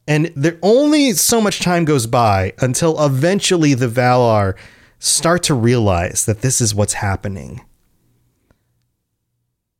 and 0.08 0.32
there 0.36 0.58
only 0.62 1.12
so 1.14 1.42
much 1.42 1.60
time 1.60 1.84
goes 1.84 2.08
by 2.08 2.54
until 2.60 3.04
eventually 3.04 3.74
the 3.74 3.88
Valar 3.88 4.56
start 5.00 5.44
to 5.44 5.54
realize 5.54 6.26
that 6.26 6.42
this 6.42 6.62
is 6.62 6.74
what's 6.74 6.94
happening. 6.94 7.66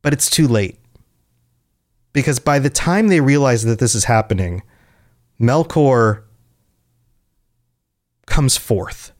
But 0.02 0.12
it's 0.12 0.30
too 0.30 0.46
late. 0.46 0.78
Because 2.12 2.38
by 2.38 2.58
the 2.58 2.70
time 2.70 3.08
they 3.08 3.20
realize 3.20 3.64
that 3.64 3.78
this 3.78 3.94
is 3.94 4.04
happening, 4.04 4.62
Melkor 5.40 6.24
comes 8.26 8.56
forth 8.56 9.12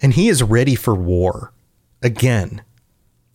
and 0.00 0.14
he 0.14 0.28
is 0.28 0.42
ready 0.42 0.74
for 0.74 0.94
war 0.94 1.52
again. 2.02 2.62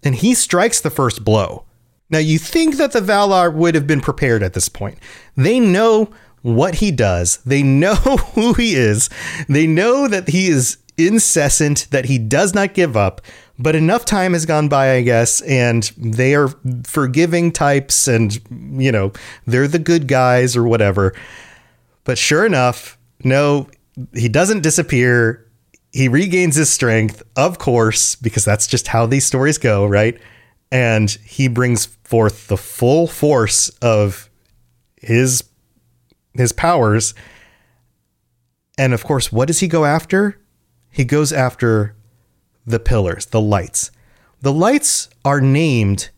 And 0.03 0.15
he 0.15 0.33
strikes 0.33 0.81
the 0.81 0.89
first 0.89 1.23
blow. 1.23 1.65
Now, 2.09 2.19
you 2.19 2.37
think 2.37 2.77
that 2.77 2.91
the 2.91 2.99
Valar 3.01 3.51
would 3.53 3.73
have 3.73 3.87
been 3.87 4.01
prepared 4.01 4.43
at 4.43 4.53
this 4.53 4.69
point. 4.69 4.99
They 5.35 5.59
know 5.59 6.11
what 6.45 6.75
he 6.75 6.91
does. 6.91 7.37
They 7.45 7.63
know 7.63 7.95
who 8.35 8.53
he 8.53 8.75
is. 8.75 9.09
They 9.49 9.67
know 9.67 10.07
that 10.07 10.29
he 10.29 10.47
is 10.47 10.77
incessant, 10.97 11.87
that 11.91 12.05
he 12.05 12.17
does 12.17 12.53
not 12.53 12.73
give 12.73 12.95
up. 12.95 13.21
But 13.57 13.75
enough 13.75 14.05
time 14.05 14.33
has 14.33 14.45
gone 14.45 14.67
by, 14.67 14.91
I 14.91 15.01
guess, 15.01 15.41
and 15.41 15.83
they 15.97 16.35
are 16.35 16.49
forgiving 16.83 17.51
types 17.51 18.07
and, 18.07 18.39
you 18.81 18.91
know, 18.91 19.13
they're 19.45 19.67
the 19.67 19.79
good 19.79 20.07
guys 20.07 20.57
or 20.57 20.63
whatever. 20.63 21.13
But 22.03 22.17
sure 22.17 22.45
enough, 22.45 22.97
no, 23.23 23.69
he 24.13 24.27
doesn't 24.27 24.61
disappear. 24.61 25.49
He 25.93 26.09
regains 26.09 26.57
his 26.57 26.69
strength, 26.69 27.23
of 27.37 27.57
course, 27.57 28.15
because 28.15 28.43
that's 28.43 28.67
just 28.67 28.87
how 28.87 29.05
these 29.05 29.25
stories 29.25 29.57
go, 29.57 29.85
right? 29.85 30.19
and 30.71 31.11
he 31.23 31.47
brings 31.47 31.85
forth 31.85 32.47
the 32.47 32.57
full 32.57 33.07
force 33.07 33.69
of 33.81 34.29
his 35.01 35.43
his 36.37 36.51
powers. 36.51 37.13
And 38.77 38.93
of 38.93 39.03
course, 39.03 39.31
what 39.31 39.47
does 39.47 39.59
he 39.59 39.67
go 39.67 39.85
after? 39.85 40.39
He 40.91 41.05
goes 41.05 41.31
after 41.33 41.95
the 42.65 42.79
pillars, 42.79 43.27
the 43.27 43.41
lights. 43.41 43.91
The 44.41 44.53
lights 44.53 45.09
are 45.23 45.41
named 45.41 46.09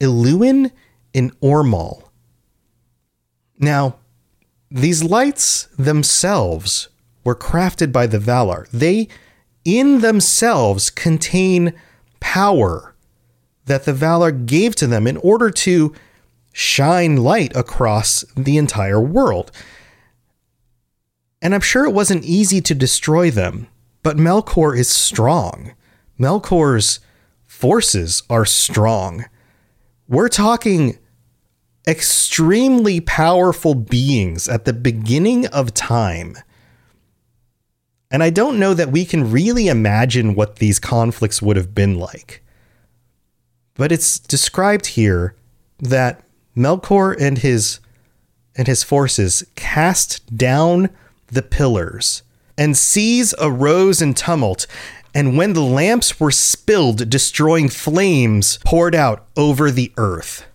Illuin 0.00 0.72
and 1.14 1.38
Ormal. 1.40 2.04
Now, 3.58 3.96
these 4.70 5.02
lights 5.02 5.68
themselves 5.78 6.88
were 7.24 7.34
crafted 7.34 7.92
by 7.92 8.06
the 8.06 8.18
Valar. 8.18 8.68
They, 8.70 9.08
in 9.64 10.00
themselves, 10.00 10.90
contain 10.90 11.74
power 12.20 12.94
that 13.66 13.84
the 13.84 13.92
Valar 13.92 14.46
gave 14.46 14.74
to 14.76 14.86
them 14.86 15.06
in 15.06 15.16
order 15.18 15.50
to 15.50 15.94
shine 16.60 17.16
light 17.16 17.56
across 17.56 18.22
the 18.36 18.58
entire 18.58 19.00
world. 19.00 19.50
And 21.40 21.54
I'm 21.54 21.62
sure 21.62 21.86
it 21.86 21.94
wasn't 21.94 22.22
easy 22.22 22.60
to 22.60 22.74
destroy 22.74 23.30
them, 23.30 23.66
but 24.02 24.18
Melkor 24.18 24.76
is 24.76 24.90
strong. 24.90 25.72
Melkor's 26.18 27.00
forces 27.46 28.22
are 28.28 28.44
strong. 28.44 29.24
We're 30.06 30.28
talking 30.28 30.98
extremely 31.88 33.00
powerful 33.00 33.74
beings 33.74 34.46
at 34.46 34.66
the 34.66 34.74
beginning 34.74 35.46
of 35.46 35.72
time. 35.72 36.36
And 38.10 38.22
I 38.22 38.28
don't 38.28 38.58
know 38.58 38.74
that 38.74 38.92
we 38.92 39.06
can 39.06 39.30
really 39.30 39.68
imagine 39.68 40.34
what 40.34 40.56
these 40.56 40.78
conflicts 40.78 41.40
would 41.40 41.56
have 41.56 41.74
been 41.74 41.98
like. 41.98 42.44
But 43.76 43.92
it's 43.92 44.18
described 44.18 44.88
here 44.88 45.34
that 45.78 46.22
Melkor 46.56 47.16
and 47.18 47.38
his 47.38 47.80
and 48.56 48.66
his 48.66 48.82
forces 48.82 49.44
cast 49.54 50.36
down 50.36 50.90
the 51.28 51.42
pillars, 51.42 52.22
and 52.58 52.76
seas 52.76 53.32
arose 53.40 54.02
in 54.02 54.14
tumult, 54.14 54.66
and 55.14 55.36
when 55.36 55.52
the 55.52 55.62
lamps 55.62 56.20
were 56.20 56.30
spilled, 56.30 57.08
destroying 57.08 57.68
flames 57.68 58.58
poured 58.64 58.94
out 58.94 59.26
over 59.36 59.70
the 59.70 59.92
earth. 59.96 60.46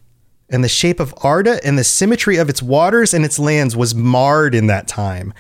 And 0.50 0.64
the 0.64 0.70
shape 0.70 1.00
of 1.00 1.14
Arda 1.24 1.60
and 1.66 1.78
the 1.78 1.84
symmetry 1.84 2.38
of 2.38 2.50
its 2.50 2.62
waters 2.62 3.14
and 3.14 3.26
its 3.26 3.40
lands 3.40 3.76
was 3.76 3.96
marred 3.96 4.54
in 4.54 4.68
that 4.68 4.88
time. 4.88 5.34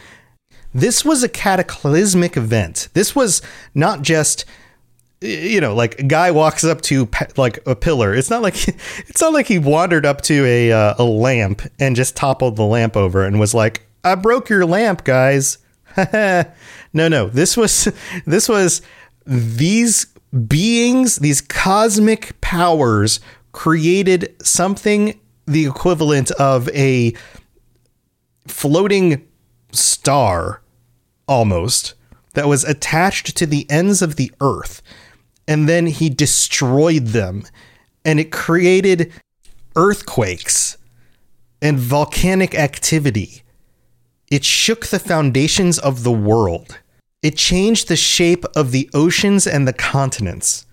This 0.74 1.06
was 1.06 1.24
a 1.24 1.30
cataclysmic 1.30 2.36
event. 2.36 2.90
This 2.94 3.16
was 3.16 3.42
not 3.74 4.02
just 4.02 4.46
you 5.22 5.62
know, 5.62 5.74
like 5.74 6.00
a 6.00 6.04
guy 6.04 6.32
walks 6.32 6.64
up 6.64 6.82
to 6.82 7.10
like 7.38 7.60
a 7.66 7.76
pillar. 7.76 8.14
It's 8.14 8.30
not 8.30 8.42
like 8.42 8.68
it's 8.68 9.22
not 9.22 9.34
like 9.34 9.48
he 9.48 9.60
wandered 9.60 10.06
up 10.06 10.22
to 10.22 10.46
a 10.46 10.72
uh, 10.72 10.96
a 10.98 11.04
lamp 11.04 11.62
and 11.80 11.96
just 11.96 12.16
toppled 12.16 12.56
the 12.56 12.64
lamp 12.64 12.96
over 12.96 13.24
and 13.24 13.40
was 13.40 13.54
like, 13.54 13.88
"I 14.04 14.16
broke 14.16 14.50
your 14.50 14.66
lamp, 14.66 15.04
guys." 15.04 15.58
no, 16.14 16.54
no. 16.94 17.30
This 17.30 17.56
was 17.56 17.92
this 18.26 18.50
was 18.50 18.82
these 19.26 20.08
beings, 20.48 21.18
these 21.18 21.42
cosmic 21.42 22.40
powers 22.42 23.20
created 23.52 24.36
something 24.42 25.20
the 25.48 25.66
equivalent 25.66 26.32
of 26.32 26.68
a 26.70 27.14
floating 28.48 29.26
star 29.72 30.62
almost 31.28 31.94
that 32.34 32.48
was 32.48 32.64
attached 32.64 33.38
to 33.38 33.46
the 33.46 33.70
ends 33.70 34.02
of 34.02 34.18
the 34.18 34.32
earth 34.42 34.82
and 35.48 35.70
then 35.70 35.88
he 35.88 36.10
destroyed 36.10 37.08
them 37.08 37.44
and 38.04 38.20
it 38.20 38.32
created 38.32 39.12
earthquakes 39.76 40.78
and 41.62 41.78
volcanic 41.78 42.56
activity. 42.56 43.44
It 44.32 44.44
shook 44.44 44.88
the 44.88 45.00
foundations 45.00 45.78
of 45.80 46.04
the 46.04 46.12
world. 46.12 46.80
It 47.22 47.38
changed 47.38 47.88
the 47.88 47.96
shape 47.96 48.46
of 48.56 48.72
the 48.72 48.90
oceans 48.94 49.48
and 49.48 49.68
the 49.68 49.74
continents. 49.74 50.66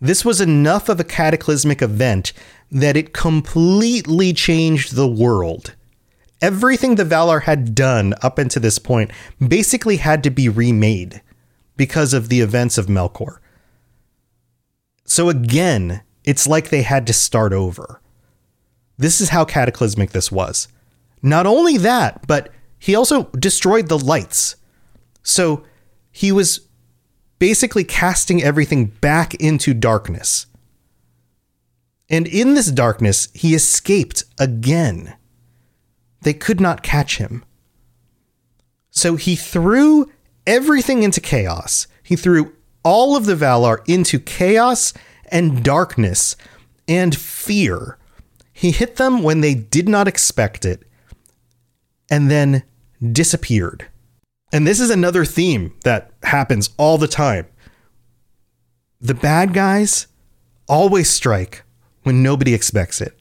This 0.00 0.24
was 0.24 0.40
enough 0.40 0.88
of 0.88 0.98
a 0.98 1.04
cataclysmic 1.04 1.82
event 1.82 2.32
that 2.70 2.96
it 2.96 3.12
completely 3.12 4.32
changed 4.32 4.94
the 4.94 5.08
world. 5.08 5.74
Everything 6.40 6.94
the 6.94 7.04
Valar 7.04 7.42
had 7.42 7.74
done 7.74 8.14
up 8.22 8.38
until 8.38 8.62
this 8.62 8.78
point 8.78 9.10
basically 9.46 9.98
had 9.98 10.24
to 10.24 10.30
be 10.30 10.48
remade 10.48 11.20
because 11.76 12.14
of 12.14 12.30
the 12.30 12.40
events 12.40 12.78
of 12.78 12.86
Melkor. 12.86 13.39
So 15.10 15.28
again, 15.28 16.02
it's 16.22 16.46
like 16.46 16.68
they 16.68 16.82
had 16.82 17.04
to 17.08 17.12
start 17.12 17.52
over. 17.52 18.00
This 18.96 19.20
is 19.20 19.30
how 19.30 19.44
cataclysmic 19.44 20.12
this 20.12 20.30
was. 20.30 20.68
Not 21.20 21.46
only 21.46 21.76
that, 21.78 22.28
but 22.28 22.50
he 22.78 22.94
also 22.94 23.24
destroyed 23.36 23.88
the 23.88 23.98
lights. 23.98 24.54
So 25.24 25.64
he 26.12 26.30
was 26.30 26.60
basically 27.40 27.82
casting 27.82 28.40
everything 28.40 28.86
back 28.86 29.34
into 29.34 29.74
darkness. 29.74 30.46
And 32.08 32.28
in 32.28 32.54
this 32.54 32.70
darkness, 32.70 33.30
he 33.34 33.52
escaped 33.52 34.22
again. 34.38 35.16
They 36.22 36.34
could 36.34 36.60
not 36.60 36.84
catch 36.84 37.16
him. 37.16 37.44
So 38.92 39.16
he 39.16 39.34
threw 39.34 40.08
everything 40.46 41.02
into 41.02 41.20
chaos. 41.20 41.88
He 42.04 42.14
threw 42.14 42.52
all 42.82 43.16
of 43.16 43.26
the 43.26 43.34
Valar 43.34 43.86
into 43.88 44.18
chaos 44.18 44.92
and 45.26 45.64
darkness 45.64 46.36
and 46.88 47.16
fear. 47.16 47.98
He 48.52 48.72
hit 48.72 48.96
them 48.96 49.22
when 49.22 49.40
they 49.40 49.54
did 49.54 49.88
not 49.88 50.08
expect 50.08 50.64
it 50.64 50.82
and 52.10 52.30
then 52.30 52.62
disappeared. 53.12 53.86
And 54.52 54.66
this 54.66 54.80
is 54.80 54.90
another 54.90 55.24
theme 55.24 55.74
that 55.84 56.12
happens 56.24 56.70
all 56.76 56.98
the 56.98 57.08
time. 57.08 57.46
The 59.00 59.14
bad 59.14 59.54
guys 59.54 60.08
always 60.68 61.08
strike 61.08 61.62
when 62.02 62.22
nobody 62.22 62.52
expects 62.52 63.00
it. 63.00 63.16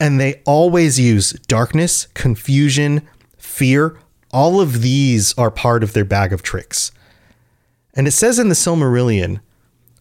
And 0.00 0.18
they 0.18 0.42
always 0.44 0.98
use 0.98 1.32
darkness, 1.46 2.06
confusion, 2.14 3.08
fear. 3.36 3.98
All 4.32 4.60
of 4.60 4.82
these 4.82 5.36
are 5.38 5.50
part 5.50 5.82
of 5.82 5.92
their 5.92 6.04
bag 6.04 6.32
of 6.32 6.42
tricks. 6.42 6.90
And 7.94 8.08
it 8.08 8.12
says 8.12 8.38
in 8.38 8.48
the 8.48 8.54
Silmarillion, 8.54 9.40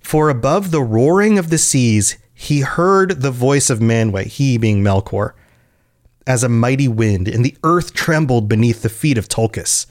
For 0.01 0.29
above 0.29 0.71
the 0.71 0.81
roaring 0.81 1.37
of 1.37 1.49
the 1.49 1.57
seas, 1.57 2.17
he 2.33 2.61
heard 2.61 3.21
the 3.21 3.31
voice 3.31 3.69
of 3.69 3.79
Manwë, 3.79 4.25
he 4.25 4.57
being 4.57 4.81
Melkor, 4.81 5.33
as 6.25 6.43
a 6.43 6.49
mighty 6.49 6.87
wind, 6.87 7.27
and 7.27 7.43
the 7.43 7.57
earth 7.63 7.93
trembled 7.93 8.47
beneath 8.47 8.81
the 8.81 8.89
feet 8.89 9.17
of 9.17 9.27
Tulkas. 9.27 9.85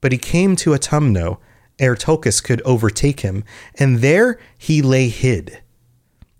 But 0.00 0.12
he 0.12 0.18
came 0.18 0.56
to 0.56 0.70
Utumno, 0.70 1.38
ere 1.78 1.96
Tulkas 1.96 2.42
could 2.42 2.62
overtake 2.62 3.20
him, 3.20 3.44
and 3.74 3.98
there 3.98 4.38
he 4.56 4.82
lay 4.82 5.08
hid. 5.08 5.60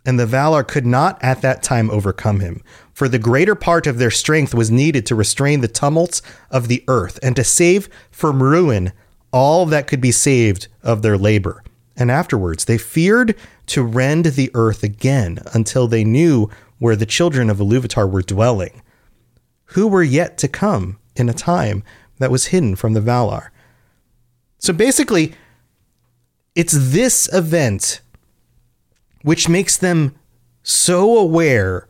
And 0.05 0.21
the 0.21 0.27
Valar 0.27 0.67
could 0.67 0.87
not 0.87 1.19
at 1.23 1.43
that 1.43 1.63
time 1.63 1.91
overcome 1.91 2.41
him, 2.41 2.63
for 2.93 3.09
the 3.09 3.19
greater 3.19 3.55
part 3.55 3.87
of 3.87 3.99
their 3.99 4.11
strength 4.11 4.55
was 4.55 4.71
needed 4.71 5.05
to 5.07 5.15
restrain 5.15 5.61
the 5.61 5.69
tumults 5.69 6.23
of 6.51 6.69
the 6.69 6.85
earth, 6.87 7.19
and 7.23 7.35
to 7.35 7.43
save 7.43 7.89
from 8.11 8.43
ruin 8.43 8.93
all 9.37 9.67
that 9.67 9.87
could 9.87 10.01
be 10.01 10.13
saved 10.13 10.67
of 10.83 11.03
their 11.03 11.19
labor. 11.19 11.63
And 11.95 12.11
afterwards 12.11 12.65
they 12.65 12.79
feared 12.79 13.37
to 13.67 13.83
rend 13.83 14.25
the 14.25 14.51
earth 14.55 14.83
again 14.83 15.41
until 15.53 15.87
they 15.87 16.05
knew 16.05 16.49
where 16.79 16.97
the 16.97 17.05
children 17.05 17.51
of 17.51 17.59
Iluvatar 17.59 18.11
were 18.11 18.23
dwelling, 18.23 18.81
who 19.67 19.87
were 19.89 20.03
yet 20.03 20.39
to 20.39 20.49
come 20.49 20.99
in 21.17 21.29
a 21.29 21.35
time 21.35 21.85
that 22.19 22.31
was 22.31 22.47
hidden 22.47 22.77
from 22.77 22.95
the 22.95 23.01
Valar. 23.01 23.49
So 24.59 24.73
basically, 24.73 25.35
it's 26.55 26.75
this 26.75 27.29
event 27.31 28.01
which 29.21 29.51
makes 29.51 29.77
them 29.77 30.15
so 30.63 31.19
aware 31.19 31.89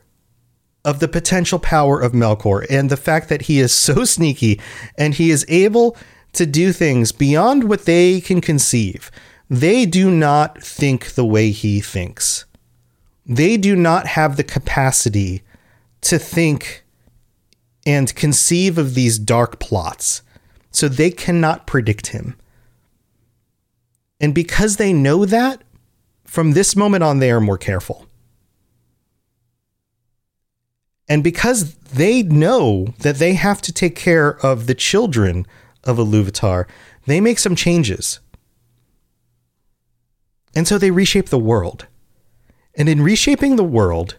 of 0.84 0.98
the 0.98 1.06
potential 1.06 1.60
power 1.60 2.00
of 2.00 2.12
Melkor 2.12 2.66
and 2.68 2.90
the 2.90 2.96
fact 2.96 3.28
that 3.28 3.42
he 3.42 3.60
is 3.60 3.72
so 3.72 4.04
sneaky 4.16 4.60
and 4.98 5.14
he 5.14 5.30
is 5.30 5.46
able 5.48 5.96
to 6.36 6.46
do 6.46 6.72
things 6.72 7.12
beyond 7.12 7.64
what 7.64 7.84
they 7.84 8.20
can 8.20 8.40
conceive. 8.40 9.10
They 9.48 9.86
do 9.86 10.10
not 10.10 10.62
think 10.62 11.14
the 11.14 11.24
way 11.24 11.50
he 11.50 11.80
thinks. 11.80 12.44
They 13.24 13.56
do 13.56 13.76
not 13.76 14.06
have 14.06 14.36
the 14.36 14.44
capacity 14.44 15.42
to 16.02 16.18
think 16.18 16.84
and 17.84 18.14
conceive 18.14 18.78
of 18.78 18.94
these 18.94 19.18
dark 19.18 19.58
plots. 19.58 20.22
So 20.70 20.88
they 20.88 21.10
cannot 21.10 21.66
predict 21.66 22.08
him. 22.08 22.36
And 24.20 24.34
because 24.34 24.76
they 24.76 24.92
know 24.92 25.24
that, 25.24 25.62
from 26.24 26.52
this 26.52 26.74
moment 26.74 27.04
on, 27.04 27.18
they 27.18 27.30
are 27.30 27.40
more 27.40 27.58
careful. 27.58 28.06
And 31.08 31.22
because 31.22 31.74
they 31.74 32.22
know 32.22 32.94
that 33.00 33.16
they 33.16 33.34
have 33.34 33.62
to 33.62 33.72
take 33.72 33.94
care 33.94 34.38
of 34.44 34.66
the 34.66 34.74
children 34.74 35.46
of 35.86 35.98
Iluvatar, 35.98 36.66
they 37.06 37.20
make 37.20 37.38
some 37.38 37.56
changes. 37.56 38.20
And 40.54 40.66
so 40.66 40.78
they 40.78 40.90
reshape 40.90 41.28
the 41.28 41.38
world. 41.38 41.86
And 42.74 42.88
in 42.88 43.02
reshaping 43.02 43.56
the 43.56 43.64
world, 43.64 44.18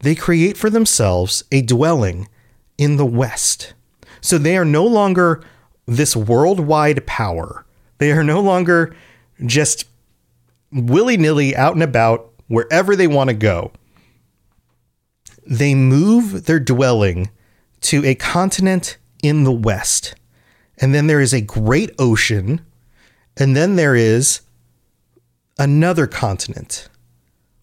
they 0.00 0.14
create 0.14 0.56
for 0.56 0.70
themselves 0.70 1.44
a 1.52 1.62
dwelling 1.62 2.28
in 2.76 2.96
the 2.96 3.06
West. 3.06 3.74
So 4.20 4.38
they 4.38 4.56
are 4.56 4.64
no 4.64 4.84
longer 4.84 5.42
this 5.86 6.14
worldwide 6.14 7.06
power. 7.06 7.64
They 7.98 8.12
are 8.12 8.24
no 8.24 8.40
longer 8.40 8.94
just 9.46 9.86
willy 10.72 11.16
nilly 11.16 11.54
out 11.54 11.74
and 11.74 11.82
about 11.82 12.30
wherever 12.48 12.96
they 12.96 13.06
want 13.06 13.30
to 13.30 13.34
go. 13.34 13.72
They 15.46 15.74
move 15.74 16.46
their 16.46 16.60
dwelling 16.60 17.30
to 17.82 18.04
a 18.04 18.14
continent 18.14 18.96
in 19.22 19.44
the 19.44 19.52
West. 19.52 20.14
And 20.82 20.92
then 20.92 21.06
there 21.06 21.20
is 21.20 21.32
a 21.32 21.40
great 21.40 21.92
ocean. 21.98 22.60
And 23.36 23.56
then 23.56 23.76
there 23.76 23.94
is 23.94 24.40
another 25.58 26.08
continent, 26.08 26.88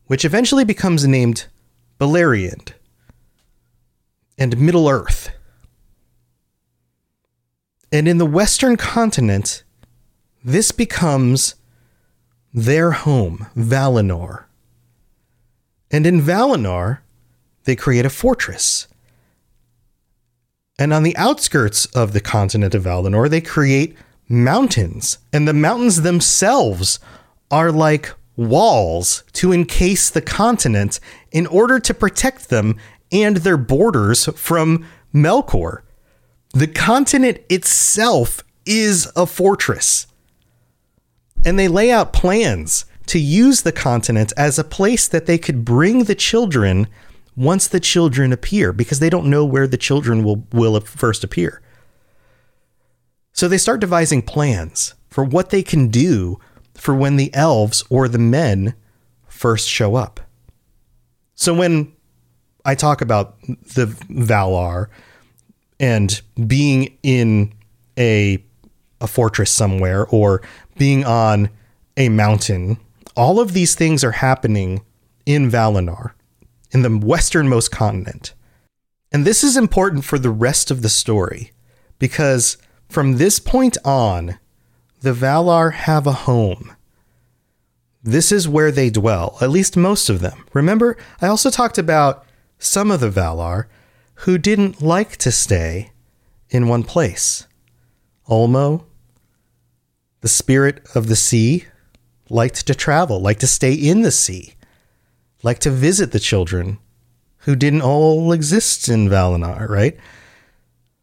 which 0.08 0.24
eventually 0.24 0.64
becomes 0.64 1.06
named 1.06 1.46
Beleriand 2.00 2.72
and 4.38 4.58
Middle 4.58 4.88
Earth. 4.88 5.32
And 7.92 8.08
in 8.08 8.20
the 8.20 8.26
Western 8.26 8.78
continent, 8.78 9.64
this 10.44 10.72
becomes 10.72 11.56
their 12.54 12.92
home, 12.92 13.48
Valinor. 13.56 14.46
And 15.92 16.08
in 16.08 16.22
Valinor, 16.22 17.00
they 17.66 17.76
create 17.76 18.06
a 18.06 18.10
fortress. 18.10 18.88
And 20.80 20.94
on 20.94 21.04
the 21.04 21.18
outskirts 21.18 21.86
of 21.88 22.14
the 22.14 22.22
continent 22.22 22.74
of 22.74 22.86
Valinor, 22.86 23.30
they 23.30 23.42
create 23.42 23.98
mountains. 24.30 25.18
And 25.34 25.46
the 25.46 25.54
mountains 25.54 26.04
themselves 26.04 27.00
are 27.52 27.70
like 27.70 28.14
walls 28.38 29.26
to 29.34 29.52
encase 29.52 30.10
the 30.10 30.22
continent 30.22 31.02
in 31.34 31.46
order 31.48 31.80
to 31.80 31.94
protect 31.94 32.48
them 32.48 32.78
and 33.12 33.38
their 33.38 33.58
borders 33.58 34.28
from 34.38 34.88
Melkor. 35.14 35.82
The 36.54 36.68
continent 36.68 37.40
itself 37.50 38.42
is 38.66 39.12
a 39.18 39.26
fortress. 39.26 40.08
And 41.46 41.60
they 41.60 41.68
lay 41.68 41.92
out 41.92 42.14
plans 42.14 42.86
to 43.08 43.20
use 43.20 43.64
the 43.64 43.72
continent 43.74 44.32
as 44.38 44.58
a 44.58 44.64
place 44.64 45.10
that 45.10 45.26
they 45.26 45.38
could 45.38 45.66
bring 45.66 46.06
the 46.06 46.16
children 46.16 46.88
once 47.36 47.68
the 47.68 47.80
children 47.80 48.34
appear 48.34 48.74
because 48.74 49.00
they 49.00 49.10
don't 49.10 49.30
know 49.30 49.46
where 49.46 49.68
the 49.68 49.78
children 49.78 50.24
will, 50.24 50.46
will 50.52 50.80
first 50.82 51.24
appear. 51.24 51.62
So 53.34 53.48
they 53.48 53.58
start 53.58 53.80
devising 53.80 54.22
plans 54.22 54.96
for 55.10 55.24
what 55.24 55.50
they 55.50 55.64
can 55.64 55.88
do 55.88 56.40
for 56.74 56.96
when 56.96 57.16
the 57.16 57.34
elves 57.34 57.84
or 57.90 58.08
the 58.08 58.20
men 58.20 58.74
first 59.28 59.70
show 59.70 59.96
up. 59.96 60.20
So 61.36 61.54
when 61.54 61.94
I 62.66 62.76
talk 62.76 63.02
about 63.02 63.40
the 63.42 63.86
Valar 64.10 64.88
and 65.80 66.22
being 66.48 66.98
in 67.04 67.54
a 67.98 68.44
a 69.02 69.08
fortress 69.08 69.50
somewhere 69.50 70.06
or 70.08 70.42
being 70.78 71.06
on 71.06 71.50
a 71.96 72.10
mountain, 72.10 72.78
all 73.16 73.40
of 73.40 73.54
these 73.54 73.76
things 73.76 74.04
are 74.04 74.12
happening 74.12 74.82
in 75.26 75.50
Valinor, 75.50 76.12
in 76.72 76.82
the 76.82 76.98
westernmost 76.98 77.72
continent. 77.72 78.34
And 79.12 79.26
this 79.26 79.44
is 79.44 79.58
important 79.58 80.06
for 80.06 80.20
the 80.20 80.30
rest 80.30 80.70
of 80.70 80.82
the 80.82 80.90
story 80.90 81.52
because 81.98 82.58
from 82.88 83.18
this 83.18 83.40
point 83.40 83.78
on, 83.84 84.38
the 85.02 85.14
Valar 85.14 85.74
have 85.74 86.06
a 86.06 86.12
home. 86.12 86.76
This 88.04 88.32
is 88.32 88.48
where 88.48 88.72
they 88.72 88.90
dwell, 88.90 89.38
at 89.42 89.50
least 89.50 89.76
most 89.76 90.10
of 90.10 90.22
them. 90.22 90.46
Remember, 90.54 90.98
I 91.22 91.28
also 91.28 91.50
talked 91.50 91.78
about 91.78 92.26
some 92.58 92.92
of 92.92 93.00
the 93.00 93.10
Valar 93.10 93.66
who 94.16 94.38
didn't 94.38 94.82
like 94.82 95.18
to 95.18 95.32
stay 95.32 95.92
in 96.50 96.68
one 96.68 96.84
place. 96.84 97.48
Ulmo, 98.28 98.86
the 100.22 100.28
spirit 100.28 100.86
of 100.96 101.08
the 101.08 101.16
sea, 101.16 101.66
liked 102.30 102.68
to 102.68 102.76
travel, 102.76 103.20
liked 103.22 103.40
to 103.42 103.48
stay 103.48 103.74
in 103.74 104.02
the 104.02 104.12
sea, 104.12 104.54
liked 105.44 105.62
to 105.64 105.72
visit 105.72 106.12
the 106.12 106.20
children 106.20 106.80
who 107.40 107.56
didn't 107.56 107.82
all 107.82 108.32
exist 108.32 108.90
in 108.90 109.08
Valinor, 109.10 109.68
right? 109.70 109.98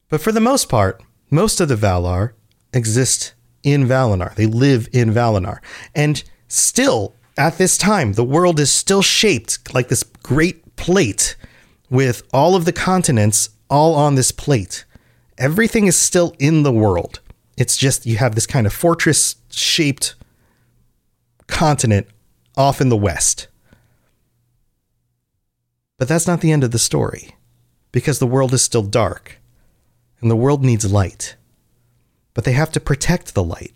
But 0.09 0.21
for 0.21 0.33
the 0.33 0.41
most 0.41 0.69
part, 0.69 1.03
most 1.31 1.61
of 1.61 1.69
the 1.69 1.77
Valar 1.77 2.33
exist 2.73 3.35
in 3.63 3.87
Valinor. 3.87 4.35
They 4.35 4.47
live 4.47 4.89
in 4.93 5.13
Valinor. 5.13 5.59
And 5.95 6.23
still, 6.49 7.15
at 7.37 7.59
this 7.59 7.77
time, 7.77 8.13
the 8.13 8.25
world 8.25 8.61
is 8.61 8.71
still 8.71 9.03
shaped 9.03 9.75
like 9.75 9.89
this 9.89 10.03
great 10.03 10.77
plate 10.77 11.37
with 11.91 12.23
all 12.33 12.55
of 12.55 12.65
the 12.65 12.73
continents 12.73 13.51
all 13.69 13.95
on 13.95 14.15
this 14.15 14.33
plate. 14.33 14.85
Everything 15.39 15.87
is 15.87 15.97
still 15.97 16.35
in 16.39 16.63
the 16.63 16.73
world. 16.73 17.21
It's 17.57 17.77
just 17.77 18.07
you 18.07 18.17
have 18.19 18.35
this 18.35 18.47
kind 18.47 18.67
of 18.67 18.73
fortress 18.73 19.37
shaped 19.51 20.15
continent 21.47 22.07
off 22.57 22.81
in 22.81 22.89
the 22.89 22.97
west. 22.97 23.49
But 25.99 26.09
that's 26.09 26.27
not 26.27 26.41
the 26.41 26.53
end 26.53 26.63
of 26.63 26.73
the 26.73 26.79
story, 26.79 27.37
because 27.91 28.19
the 28.19 28.27
world 28.27 28.53
is 28.53 28.63
still 28.63 28.83
dark, 28.83 29.41
and 30.21 30.31
the 30.31 30.37
world 30.37 30.65
needs 30.65 30.91
light. 30.93 31.37
But 32.35 32.45
they 32.45 32.53
have 32.53 32.71
to 32.73 32.81
protect 32.81 33.35
the 33.35 33.43
light, 33.43 33.75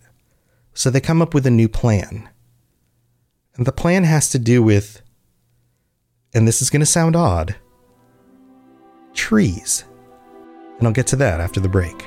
so 0.74 0.90
they 0.90 1.00
come 1.00 1.22
up 1.22 1.32
with 1.32 1.46
a 1.46 1.50
new 1.50 1.68
plan. 1.68 2.28
And 3.56 3.66
the 3.66 3.72
plan 3.72 4.04
has 4.04 4.28
to 4.30 4.38
do 4.38 4.62
with, 4.62 5.00
and 6.34 6.46
this 6.46 6.60
is 6.60 6.70
going 6.70 6.80
to 6.80 6.86
sound 6.86 7.16
odd, 7.16 7.56
trees. 9.14 9.84
And 10.78 10.86
I'll 10.86 10.92
get 10.92 11.06
to 11.08 11.16
that 11.16 11.40
after 11.40 11.60
the 11.60 11.68
break. 11.68 12.06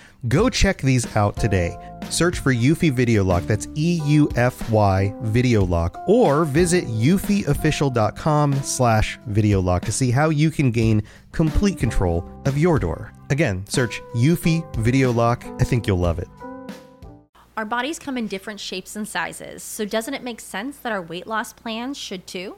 Go 0.27 0.49
check 0.51 0.77
these 0.77 1.15
out 1.15 1.35
today. 1.35 1.75
Search 2.09 2.39
for 2.39 2.53
Eufy 2.53 2.91
Video 2.91 3.23
Lock, 3.23 3.43
that's 3.43 3.67
E 3.73 4.01
U 4.05 4.29
F 4.35 4.69
Y 4.69 5.15
Video 5.21 5.65
Lock, 5.65 5.99
or 6.07 6.45
visit 6.45 6.85
eufyofficial.com 6.85 8.53
slash 8.61 9.17
video 9.25 9.59
lock 9.59 9.83
to 9.85 9.91
see 9.91 10.11
how 10.11 10.29
you 10.29 10.51
can 10.51 10.69
gain 10.69 11.01
complete 11.31 11.79
control 11.79 12.29
of 12.45 12.55
your 12.55 12.77
door. 12.77 13.11
Again, 13.31 13.65
search 13.67 13.99
Eufy 14.13 14.63
Video 14.75 15.11
Lock. 15.11 15.43
I 15.59 15.63
think 15.63 15.87
you'll 15.87 15.97
love 15.97 16.19
it. 16.19 16.27
Our 17.57 17.65
bodies 17.65 17.97
come 17.97 18.15
in 18.15 18.27
different 18.27 18.59
shapes 18.59 18.95
and 18.95 19.07
sizes, 19.07 19.63
so 19.63 19.85
doesn't 19.85 20.13
it 20.13 20.23
make 20.23 20.39
sense 20.39 20.77
that 20.77 20.91
our 20.91 21.01
weight 21.01 21.25
loss 21.25 21.51
plans 21.51 21.97
should 21.97 22.27
too? 22.27 22.57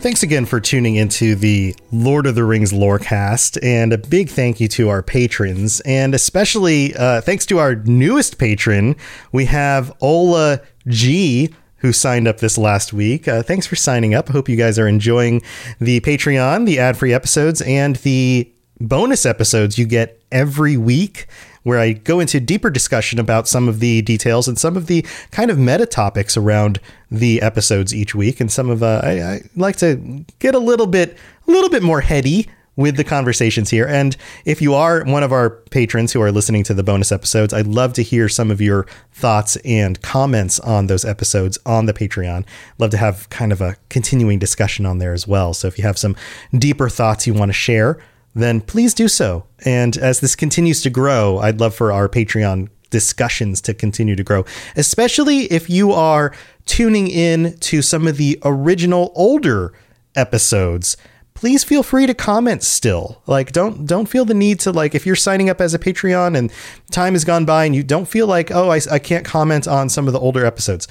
Thanks 0.00 0.22
again 0.22 0.46
for 0.46 0.60
tuning 0.60 0.94
into 0.94 1.34
the 1.34 1.74
Lord 1.90 2.26
of 2.26 2.36
the 2.36 2.44
Rings 2.44 2.72
Lorecast, 2.72 3.58
and 3.64 3.92
a 3.92 3.98
big 3.98 4.30
thank 4.30 4.60
you 4.60 4.68
to 4.68 4.88
our 4.88 5.02
patrons, 5.02 5.80
and 5.80 6.14
especially 6.14 6.94
uh, 6.94 7.20
thanks 7.20 7.44
to 7.46 7.58
our 7.58 7.74
newest 7.74 8.38
patron. 8.38 8.94
We 9.32 9.46
have 9.46 9.92
Ola 10.00 10.60
G, 10.86 11.52
who 11.78 11.92
signed 11.92 12.28
up 12.28 12.38
this 12.38 12.56
last 12.56 12.92
week. 12.92 13.26
Uh, 13.26 13.42
thanks 13.42 13.66
for 13.66 13.74
signing 13.74 14.14
up. 14.14 14.30
I 14.30 14.32
hope 14.32 14.48
you 14.48 14.56
guys 14.56 14.78
are 14.78 14.86
enjoying 14.86 15.42
the 15.80 16.00
Patreon, 16.00 16.64
the 16.64 16.78
ad 16.78 16.96
free 16.96 17.12
episodes, 17.12 17.60
and 17.62 17.96
the 17.96 18.50
bonus 18.80 19.26
episodes 19.26 19.78
you 19.78 19.84
get 19.84 20.22
every 20.30 20.76
week 20.76 21.26
where 21.68 21.78
I 21.78 21.92
go 21.92 22.18
into 22.18 22.40
deeper 22.40 22.70
discussion 22.70 23.18
about 23.18 23.46
some 23.46 23.68
of 23.68 23.78
the 23.78 24.00
details 24.00 24.48
and 24.48 24.58
some 24.58 24.74
of 24.74 24.86
the 24.86 25.04
kind 25.30 25.50
of 25.50 25.58
meta 25.58 25.84
topics 25.84 26.34
around 26.34 26.80
the 27.10 27.42
episodes 27.42 27.94
each 27.94 28.14
week. 28.14 28.40
And 28.40 28.50
some 28.50 28.70
of 28.70 28.82
uh, 28.82 29.02
I, 29.04 29.10
I 29.20 29.40
like 29.54 29.76
to 29.76 30.24
get 30.38 30.54
a 30.54 30.58
little 30.58 30.86
bit 30.86 31.18
a 31.46 31.50
little 31.50 31.68
bit 31.68 31.82
more 31.82 32.00
heady 32.00 32.48
with 32.76 32.96
the 32.96 33.04
conversations 33.04 33.68
here. 33.68 33.86
And 33.86 34.16
if 34.46 34.62
you 34.62 34.72
are 34.72 35.04
one 35.04 35.22
of 35.22 35.30
our 35.30 35.50
patrons 35.50 36.12
who 36.12 36.22
are 36.22 36.32
listening 36.32 36.62
to 36.64 36.74
the 36.74 36.82
bonus 36.82 37.12
episodes, 37.12 37.52
I'd 37.52 37.66
love 37.66 37.92
to 37.94 38.02
hear 38.02 38.30
some 38.30 38.50
of 38.50 38.62
your 38.62 38.86
thoughts 39.12 39.56
and 39.56 40.00
comments 40.00 40.58
on 40.60 40.86
those 40.86 41.04
episodes 41.04 41.58
on 41.66 41.84
the 41.84 41.92
Patreon. 41.92 42.46
Love 42.78 42.90
to 42.92 42.96
have 42.96 43.28
kind 43.28 43.52
of 43.52 43.60
a 43.60 43.76
continuing 43.90 44.38
discussion 44.38 44.86
on 44.86 44.98
there 44.98 45.12
as 45.12 45.28
well. 45.28 45.52
So 45.52 45.68
if 45.68 45.76
you 45.76 45.84
have 45.84 45.98
some 45.98 46.16
deeper 46.56 46.88
thoughts 46.88 47.26
you 47.26 47.34
want 47.34 47.50
to 47.50 47.52
share, 47.52 47.98
then 48.42 48.60
please 48.60 48.94
do 48.94 49.08
so. 49.08 49.44
And 49.64 49.96
as 49.96 50.20
this 50.20 50.36
continues 50.36 50.82
to 50.82 50.90
grow, 50.90 51.38
I'd 51.38 51.60
love 51.60 51.74
for 51.74 51.92
our 51.92 52.08
Patreon 52.08 52.68
discussions 52.90 53.60
to 53.62 53.74
continue 53.74 54.16
to 54.16 54.24
grow, 54.24 54.44
especially 54.76 55.40
if 55.52 55.68
you 55.68 55.92
are 55.92 56.34
tuning 56.64 57.08
in 57.08 57.56
to 57.58 57.82
some 57.82 58.06
of 58.06 58.16
the 58.16 58.38
original 58.44 59.12
older 59.14 59.72
episodes. 60.14 60.96
Please 61.34 61.62
feel 61.62 61.82
free 61.82 62.06
to 62.06 62.14
comment 62.14 62.64
still. 62.64 63.22
Like 63.26 63.52
don't 63.52 63.86
don't 63.86 64.08
feel 64.08 64.24
the 64.24 64.34
need 64.34 64.58
to 64.60 64.72
like 64.72 64.94
if 64.94 65.06
you're 65.06 65.14
signing 65.14 65.48
up 65.48 65.60
as 65.60 65.72
a 65.72 65.78
Patreon 65.78 66.36
and 66.36 66.52
time 66.90 67.12
has 67.12 67.24
gone 67.24 67.44
by 67.44 67.64
and 67.64 67.76
you 67.76 67.84
don't 67.84 68.08
feel 68.08 68.26
like, 68.26 68.50
"Oh, 68.50 68.70
I, 68.70 68.80
I 68.90 68.98
can't 68.98 69.24
comment 69.24 69.68
on 69.68 69.88
some 69.88 70.08
of 70.08 70.12
the 70.12 70.18
older 70.18 70.44
episodes." 70.44 70.88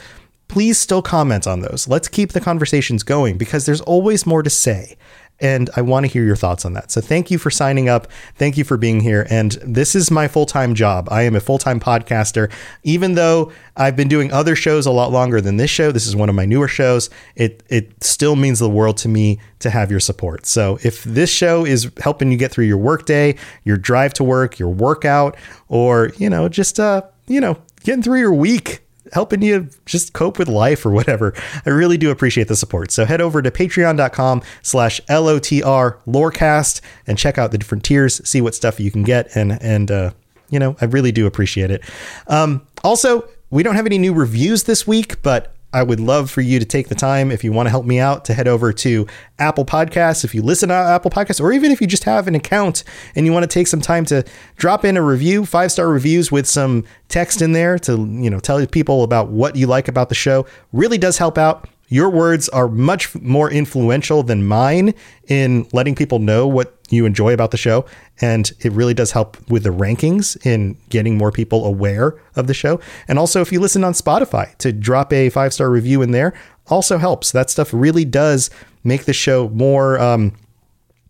Please 0.48 0.80
still 0.80 1.02
comment 1.02 1.46
on 1.46 1.60
those. 1.60 1.90
Let's 1.90 2.08
keep 2.08 2.32
the 2.32 2.40
conversations 2.40 3.04
going 3.04 3.38
because 3.38 3.66
there's 3.66 3.82
always 3.82 4.26
more 4.26 4.42
to 4.42 4.50
say 4.50 4.96
and 5.40 5.70
I 5.76 5.82
want 5.82 6.06
to 6.06 6.12
hear 6.12 6.24
your 6.24 6.36
thoughts 6.36 6.66
on 6.66 6.74
that. 6.74 6.92
So 6.92 7.02
thank 7.02 7.30
you 7.30 7.38
for 7.38 7.50
signing 7.52 7.90
up. 7.90 8.08
Thank 8.36 8.58
you 8.58 8.64
for 8.64 8.78
being 8.78 9.02
here. 9.02 9.28
And 9.30 9.52
this 9.64 9.96
is 9.96 10.10
my 10.10 10.28
full 10.28 10.46
time 10.46 10.74
job. 10.74 11.08
I 11.12 11.24
am 11.24 11.36
a 11.36 11.40
full 11.40 11.58
time 11.58 11.80
podcaster. 11.80 12.52
Even 12.84 13.14
though 13.14 13.52
I've 13.76 13.96
been 13.96 14.08
doing 14.08 14.32
other 14.32 14.56
shows 14.56 14.86
a 14.86 14.92
lot 14.92 15.12
longer 15.12 15.40
than 15.42 15.58
this 15.58 15.70
show, 15.70 15.92
this 15.92 16.08
is 16.08 16.16
one 16.16 16.30
of 16.30 16.36
my 16.36 16.46
newer 16.46 16.68
shows. 16.68 17.10
It 17.36 17.64
it 17.70 18.04
still 18.04 18.36
means 18.36 18.60
the 18.60 18.70
world 18.70 18.98
to 18.98 19.10
me 19.10 19.40
to 19.60 19.70
have 19.70 19.92
your 19.92 20.00
support. 20.00 20.46
So 20.46 20.80
if 20.84 21.04
this 21.04 21.30
show 21.30 21.66
is 21.66 21.92
helping 21.98 22.32
you 22.32 22.38
get 22.38 22.52
through 22.52 22.66
your 22.66 22.78
workday, 22.78 23.36
your 23.64 23.78
drive 23.78 24.14
to 24.14 24.24
work, 24.24 24.60
your 24.60 24.70
workout, 24.70 25.38
or 25.68 26.12
you 26.18 26.30
know 26.30 26.50
just 26.50 26.80
uh 26.80 27.04
you 27.28 27.40
know 27.40 27.58
getting 27.84 28.02
through 28.02 28.20
your 28.20 28.34
week 28.34 28.87
helping 29.14 29.42
you 29.42 29.70
just 29.86 30.14
cope 30.14 30.40
with 30.40 30.48
life 30.48 30.86
or 30.86 30.92
whatever. 30.92 31.34
I 31.66 31.70
really 31.70 31.98
do 31.98 32.12
appreciate 32.12 32.48
the 32.48 32.56
support. 32.56 32.92
So 32.92 33.06
head 33.06 33.22
over 33.22 33.42
to 33.42 33.52
patreon.com 33.52 34.42
slash 34.62 35.02
LOTR 35.10 35.98
lorecast 36.08 36.82
and 37.06 37.18
check 37.18 37.38
out 37.38 37.52
the 37.52 37.58
different 37.58 37.84
tiers, 37.84 38.28
see 38.28 38.42
what 38.42 38.56
stuff 38.56 38.80
you 38.80 38.92
can 38.92 39.04
get. 39.04 39.36
And, 39.36 39.62
and, 39.62 39.92
uh, 39.92 40.12
you 40.50 40.60
know, 40.60 40.76
I 40.80 40.86
really 40.86 41.12
do 41.12 41.26
appreciate 41.26 41.72
it. 41.72 41.84
Um, 42.28 42.66
also, 42.84 43.28
we 43.50 43.64
don't 43.64 43.76
have 43.76 43.86
any 43.86 43.98
new 43.98 44.14
reviews 44.14 44.64
this 44.64 44.88
week, 44.88 45.22
but 45.22 45.54
I 45.74 45.84
would 45.84 46.00
love 46.00 46.32
for 46.32 46.42
you 46.42 46.60
to 46.60 46.66
take 46.66 46.88
the 46.88 46.96
time, 46.96 47.30
if 47.30 47.44
you 47.44 47.52
want 47.52 47.68
to 47.68 47.72
help 47.72 47.86
me 47.86 48.00
out, 48.00 48.24
to 48.26 48.34
head 48.34 48.48
over 48.48 48.72
to 48.72 49.06
Apple 49.38 49.66
Podcasts. 49.66 50.24
If 50.24 50.34
you 50.34 50.42
listen 50.42 50.70
to 50.70 50.76
Apple 50.76 51.12
Podcasts, 51.12 51.42
or 51.42 51.52
even 51.52 51.72
if 51.72 51.82
you 51.82 51.88
just 51.88 52.06
have 52.06 52.28
an 52.28 52.36
account 52.36 52.84
and 53.16 53.26
you 53.26 53.34
want 53.34 53.44
to 53.44 53.48
take 53.48 53.68
some 53.68 53.82
time 53.82 54.06
to 54.06 54.24
drop 54.56 54.86
in 54.86 54.96
a 54.96 55.02
review, 55.02 55.46
five 55.46 55.72
star 55.72 55.90
reviews 55.90 56.32
with 56.32 56.48
some 56.48 56.86
text 57.10 57.42
in 57.42 57.52
there 57.52 57.78
to 57.80 57.98
you 57.98 58.30
know 58.30 58.40
tell 58.40 58.66
people 58.68 59.04
about 59.04 59.30
what 59.30 59.56
you 59.56 59.68
like 59.68 59.88
about 59.88 60.10
the 60.10 60.16
show, 60.16 60.48
really 60.72 60.98
does 60.98 61.18
help 61.18 61.38
out. 61.38 61.68
Your 61.90 62.10
words 62.10 62.50
are 62.50 62.68
much 62.68 63.16
more 63.16 63.50
influential 63.50 64.24
than 64.24 64.46
mine 64.46 64.94
in 65.28 65.68
letting 65.72 65.96
people 65.96 66.20
know 66.20 66.48
what 66.48 66.78
you 66.90 67.06
enjoy 67.06 67.34
about 67.34 67.52
the 67.52 67.58
show. 67.58 67.86
And 68.20 68.52
it 68.60 68.72
really 68.72 68.94
does 68.94 69.12
help 69.12 69.38
with 69.50 69.64
the 69.64 69.70
rankings 69.70 70.44
in 70.46 70.78
getting 70.90 71.18
more 71.18 71.32
people 71.32 71.66
aware 71.66 72.20
of 72.36 72.48
the 72.48 72.54
show. 72.54 72.80
And 73.08 73.20
also, 73.20 73.42
if 73.42 73.52
you 73.52 73.60
listen 73.60 73.84
on 73.84 73.94
Spotify, 73.94 74.58
to 74.58 74.72
drop 74.72 75.14
a 75.14 75.30
five 75.30 75.54
star 75.54 75.70
review 75.70 76.02
in 76.02 76.12
there 76.12 76.34
also 76.68 76.98
helps. 76.98 77.32
That 77.32 77.50
stuff 77.50 77.74
really 77.74 78.06
does 78.06 78.50
make 78.84 79.06
the 79.06 79.14
show 79.14 79.50
more. 79.50 80.00
Um, 80.00 80.34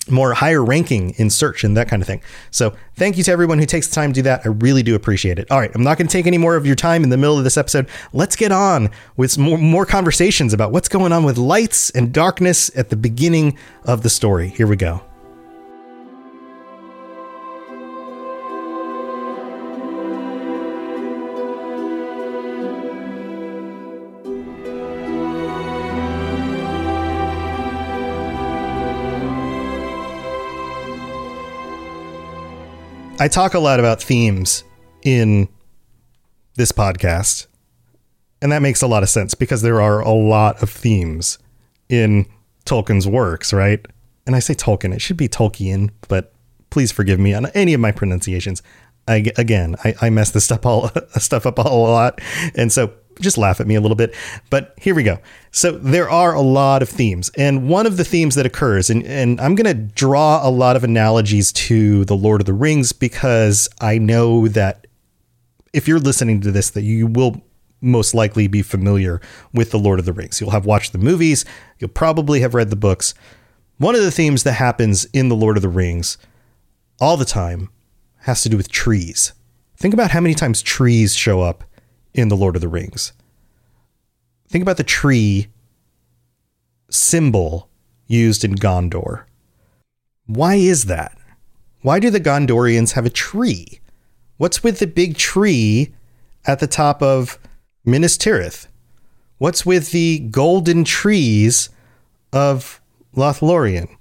more 0.10 0.34
higher 0.34 0.64
ranking 0.64 1.10
in 1.18 1.30
search 1.30 1.66
and 1.66 1.76
that 1.76 1.90
kind 1.90 2.02
of 2.02 2.08
thing. 2.08 2.22
So, 2.52 2.74
thank 2.96 3.18
you 3.18 3.24
to 3.24 3.32
everyone 3.32 3.60
who 3.60 3.66
takes 3.66 3.88
the 3.88 3.96
time 3.96 4.14
to 4.14 4.20
do 4.20 4.22
that. 4.24 4.42
I 4.46 4.50
really 4.50 4.84
do 4.84 4.96
appreciate 4.96 5.38
it. 5.40 5.50
All 5.52 5.60
right, 5.60 5.72
I'm 5.76 5.84
not 5.84 5.98
going 5.98 6.08
to 6.08 6.12
take 6.12 6.28
any 6.28 6.38
more 6.38 6.56
of 6.56 6.66
your 6.66 6.76
time 6.76 7.04
in 7.04 7.10
the 7.10 7.18
middle 7.18 7.38
of 7.38 7.44
this 7.44 7.58
episode. 7.58 7.90
Let's 8.14 8.36
get 8.36 8.52
on 8.52 8.90
with 9.16 9.38
more, 9.38 9.58
more 9.58 9.86
conversations 9.86 10.54
about 10.54 10.72
what's 10.72 10.88
going 10.88 11.12
on 11.12 11.24
with 11.24 11.38
lights 11.38 11.90
and 11.90 12.14
darkness 12.14 12.72
at 12.78 12.90
the 12.90 12.96
beginning 12.96 13.58
of 13.84 14.04
the 14.04 14.10
story. 14.10 14.50
Here 14.50 14.68
we 14.68 14.76
go. 14.76 15.04
I 33.20 33.28
talk 33.28 33.56
a 33.56 33.60
lot 33.60 33.80
about 33.80 34.02
themes 34.02 34.64
in 35.02 35.50
this 36.56 36.72
podcast. 36.72 37.48
And 38.44 38.52
that 38.52 38.62
makes 38.62 38.84
a 38.84 38.88
lot 38.88 39.02
of 39.02 39.10
sense 39.10 39.34
because 39.34 39.64
there 39.64 39.82
are 39.82 40.02
a 40.02 40.12
lot 40.12 40.62
of 40.62 40.70
themes 40.70 41.40
in 41.90 42.28
Tolkien's 42.66 43.08
works, 43.08 43.52
right? 43.52 43.84
And 44.28 44.36
I 44.36 44.40
say 44.40 44.54
Tolkien, 44.54 44.94
it 44.94 45.02
should 45.02 45.18
be 45.18 45.28
Tolkien, 45.28 45.90
but 46.08 46.32
please 46.70 46.92
forgive 46.92 47.20
me 47.20 47.34
on 47.34 47.48
any 47.48 47.74
of 47.74 47.80
my 47.80 47.92
pronunciations. 47.92 48.62
I, 49.08 49.32
again, 49.36 49.76
I, 49.84 49.96
I 50.00 50.10
mess 50.12 50.30
this 50.30 50.44
stuff 50.44 50.64
all 50.64 50.92
stuff 51.14 51.48
up 51.48 51.58
a 51.58 51.64
whole 51.64 51.88
lot, 51.88 52.22
and 52.54 52.72
so 52.72 52.92
just 53.20 53.38
laugh 53.38 53.60
at 53.60 53.68
me 53.68 53.76
a 53.76 53.82
little 53.82 53.96
bit. 53.96 54.16
But 54.50 54.74
here 54.78 54.96
we 54.96 55.04
go. 55.04 55.20
So 55.52 55.72
there 55.72 56.10
are 56.10 56.34
a 56.34 56.42
lot 56.42 56.82
of 56.82 56.90
themes, 56.90 57.32
and 57.38 57.68
one 57.68 57.86
of 57.86 57.98
the 57.98 58.06
themes 58.06 58.36
that 58.36 58.46
occurs, 58.46 58.90
and, 58.90 59.04
and 59.04 59.40
I'm 59.42 59.56
going 59.56 59.66
to 59.66 59.94
draw 59.94 60.48
a 60.48 60.52
lot 60.52 60.76
of 60.76 60.84
analogies 60.84 61.52
to 61.54 62.06
the 62.06 62.16
Lord 62.16 62.42
of 62.42 62.46
the 62.46 62.54
Rings 62.54 62.92
because 62.92 63.68
I 63.82 63.98
know 63.98 64.48
that 64.50 64.88
if 65.74 65.88
you're 65.88 66.00
listening 66.00 66.42
to 66.42 66.52
this, 66.52 66.70
that 66.72 66.84
you 66.84 67.08
will 67.08 67.42
most 67.82 68.14
likely 68.14 68.48
be 68.48 68.62
familiar 68.62 69.22
with 69.54 69.72
the 69.72 69.80
Lord 69.80 70.00
of 70.00 70.06
the 70.06 70.14
Rings. 70.14 70.42
You'll 70.42 70.52
have 70.52 70.66
watched 70.66 70.92
the 70.92 70.98
movies, 70.98 71.46
you'll 71.80 71.90
probably 71.90 72.40
have 72.42 72.54
read 72.56 72.70
the 72.70 72.76
books, 72.76 73.14
One 73.78 73.94
of 73.94 74.02
the 74.02 74.12
themes 74.12 74.44
that 74.44 74.54
happens 74.54 75.06
in 75.14 75.30
The 75.30 75.36
Lord 75.36 75.56
of 75.56 75.62
the 75.62 75.70
Rings 75.70 76.18
all 77.00 77.16
the 77.16 77.26
time 77.26 77.70
has 78.22 78.42
to 78.42 78.50
do 78.50 78.58
with 78.58 78.72
trees. 78.72 79.34
Think 79.76 79.94
about 79.94 80.12
how 80.12 80.20
many 80.20 80.34
times 80.34 80.64
trees 80.64 81.14
show 81.14 81.42
up 81.42 81.64
in 82.14 82.30
The 82.30 82.38
Lord 82.38 82.56
of 82.56 82.62
the 82.62 82.68
Rings. 82.68 83.14
Think 84.48 84.62
about 84.62 84.78
the 84.78 84.84
tree 84.84 85.48
symbol 86.90 87.70
used 88.08 88.44
in 88.44 88.56
Gondor. 88.56 89.26
Why 90.26 90.56
is 90.56 90.86
that? 90.86 91.18
Why 91.82 92.00
do 92.00 92.10
the 92.10 92.20
Gondorians 92.20 92.94
have 92.94 93.06
a 93.06 93.10
tree? 93.10 93.80
What's 94.38 94.64
with 94.64 94.80
the 94.80 94.88
big 94.88 95.18
tree 95.18 95.94
at 96.46 96.60
the 96.60 96.68
top 96.68 97.02
of 97.02 97.40
Minas 97.86 98.18
Tirith? 98.18 98.68
What's 99.38 99.66
with 99.66 99.92
the 99.92 100.20
golden 100.20 100.84
trees 100.84 101.70
of 102.34 102.82
Lothlorien? 103.16 103.96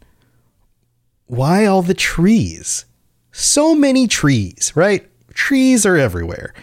Why 1.27 1.66
all 1.66 1.83
the 1.83 1.95
trees? 1.95 2.87
So 3.33 3.75
many 3.75 4.07
trees, 4.07 4.73
right? 4.75 5.09
Trees 5.35 5.85
are 5.85 5.97
everywhere. 5.97 6.55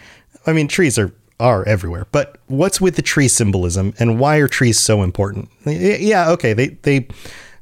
I 0.48 0.54
mean, 0.54 0.68
trees 0.68 0.98
are 0.98 1.14
are 1.44 1.68
everywhere. 1.68 2.08
But 2.12 2.38
what's 2.48 2.80
with 2.80 2.96
the 2.96 3.02
tree 3.02 3.28
symbolism 3.28 3.94
and 4.00 4.18
why 4.20 4.38
are 4.38 4.48
trees 4.48 4.80
so 4.80 5.04
important? 5.04 5.50
Yeah, 5.66 6.30
okay, 6.32 6.54
they 6.54 6.68
they 6.68 7.08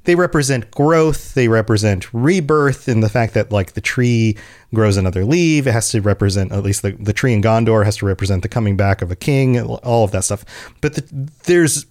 they 0.04 0.15
represent 0.15 0.72
growth, 0.72 1.34
they 1.34 1.48
represent 1.48 2.12
rebirth 2.13 2.88
in 2.88 3.02
the 3.02 3.10
fact 3.10 3.34
that 3.34 3.52
like 3.52 3.74
the 3.74 3.82
tree 3.82 4.38
grows 4.74 4.98
another 4.98 5.26
leaf, 5.26 5.65
it 5.65 5.72
has 5.72 5.89
to 5.91 6.02
represent 6.02 6.52
at 6.52 6.63
least 6.63 6.84
the, 6.84 6.91
the 6.91 7.13
tree 7.13 7.34
in 7.34 7.41
Gondor 7.41 7.84
has 7.84 7.98
to 7.98 8.06
represent 8.06 8.44
the 8.44 8.50
coming 8.50 8.78
back 8.78 9.02
of 9.02 9.12
a 9.12 9.15
king, 9.15 9.60
all 9.60 10.06
of 10.06 10.12
that 10.12 10.24
stuff. 10.24 10.46
But 10.80 10.96
the, 10.96 11.30
there's 11.44 11.86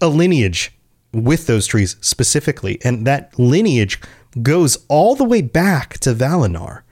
a 0.00 0.08
lineage 0.08 0.72
with 1.12 1.46
those 1.46 1.66
trees 1.66 1.96
specifically, 2.00 2.78
and 2.84 3.06
that 3.06 3.38
lineage 3.38 4.00
goes 4.42 4.78
all 4.88 5.14
the 5.14 5.24
way 5.24 5.42
back 5.42 5.98
to 5.98 6.14
Valinor. 6.14 6.82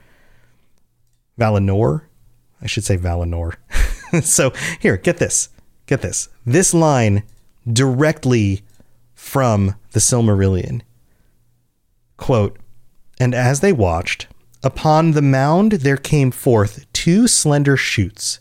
Valinor? 1.39 2.03
I 2.61 2.67
should 2.67 2.83
say 2.83 2.97
Valinor. 2.97 3.55
so 4.21 4.51
here, 4.79 4.97
get 4.97 5.17
this. 5.17 5.49
Get 5.85 6.01
this. 6.01 6.29
This 6.45 6.73
line 6.73 7.23
directly 7.71 8.63
from 9.13 9.75
the 9.91 9.99
Silmarillion. 9.99 10.81
Quote, 12.17 12.57
and 13.19 13.33
as 13.33 13.61
they 13.61 13.73
watched, 13.73 14.27
upon 14.63 15.11
the 15.11 15.21
mound 15.21 15.73
there 15.73 15.97
came 15.97 16.31
forth 16.31 16.85
two 16.93 17.27
slender 17.27 17.77
shoots, 17.77 18.39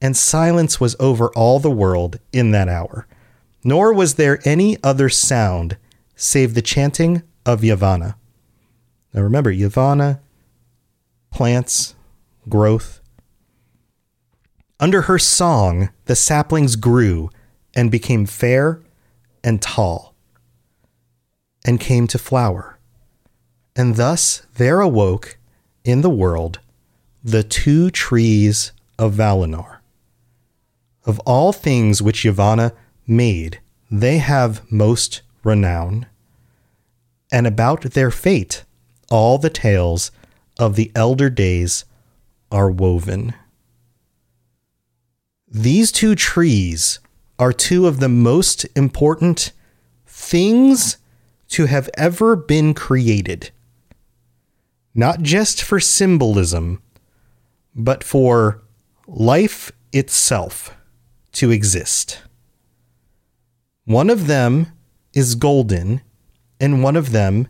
and 0.00 0.16
silence 0.16 0.80
was 0.80 0.96
over 1.00 1.30
all 1.30 1.58
the 1.58 1.70
world 1.70 2.18
in 2.32 2.50
that 2.52 2.68
hour. 2.68 3.06
Nor 3.64 3.92
was 3.92 4.14
there 4.14 4.40
any 4.44 4.76
other 4.82 5.08
sound 5.08 5.76
save 6.14 6.54
the 6.54 6.62
chanting 6.62 7.22
of 7.44 7.60
Yavanna. 7.62 8.14
Now 9.12 9.22
remember, 9.22 9.52
Yavanna, 9.52 10.20
plants, 11.30 11.94
growth, 12.48 12.97
under 14.80 15.02
her 15.02 15.18
song, 15.18 15.90
the 16.04 16.16
saplings 16.16 16.76
grew 16.76 17.30
and 17.74 17.90
became 17.90 18.26
fair 18.26 18.80
and 19.42 19.60
tall, 19.60 20.14
and 21.64 21.80
came 21.80 22.06
to 22.06 22.18
flower. 22.18 22.78
And 23.74 23.96
thus 23.96 24.42
there 24.54 24.80
awoke 24.80 25.38
in 25.84 26.00
the 26.00 26.10
world 26.10 26.60
the 27.22 27.42
two 27.42 27.90
trees 27.90 28.72
of 28.98 29.14
Valinor. 29.14 29.78
Of 31.04 31.18
all 31.20 31.52
things 31.52 32.02
which 32.02 32.24
Yavanna 32.24 32.72
made, 33.06 33.60
they 33.90 34.18
have 34.18 34.70
most 34.70 35.22
renown. 35.42 36.06
And 37.32 37.46
about 37.46 37.82
their 37.82 38.10
fate, 38.10 38.64
all 39.10 39.38
the 39.38 39.50
tales 39.50 40.10
of 40.58 40.76
the 40.76 40.90
elder 40.94 41.30
days 41.30 41.84
are 42.50 42.70
woven. 42.70 43.34
These 45.50 45.92
two 45.92 46.14
trees 46.14 47.00
are 47.38 47.52
two 47.52 47.86
of 47.86 48.00
the 48.00 48.08
most 48.08 48.66
important 48.76 49.52
things 50.06 50.98
to 51.48 51.66
have 51.66 51.88
ever 51.94 52.36
been 52.36 52.74
created. 52.74 53.50
Not 54.94 55.22
just 55.22 55.62
for 55.62 55.80
symbolism, 55.80 56.82
but 57.74 58.04
for 58.04 58.62
life 59.06 59.72
itself 59.92 60.76
to 61.32 61.50
exist. 61.50 62.22
One 63.84 64.10
of 64.10 64.26
them 64.26 64.66
is 65.14 65.34
golden, 65.34 66.02
and 66.60 66.82
one 66.82 66.96
of 66.96 67.12
them 67.12 67.48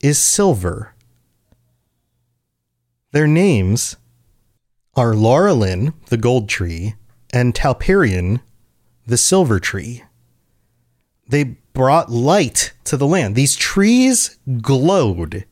is 0.00 0.18
silver. 0.18 0.94
Their 3.10 3.26
names 3.26 3.96
are 4.94 5.14
Laurelin, 5.14 5.94
the 6.06 6.16
gold 6.16 6.48
tree, 6.48 6.94
and 7.32 7.54
Telperion, 7.54 8.40
the 9.06 9.16
silver 9.16 9.58
tree. 9.60 10.04
They 11.28 11.44
brought 11.72 12.10
light 12.10 12.72
to 12.84 12.96
the 12.96 13.06
land. 13.06 13.36
These 13.36 13.56
trees 13.56 14.38
glowed. 14.60 15.44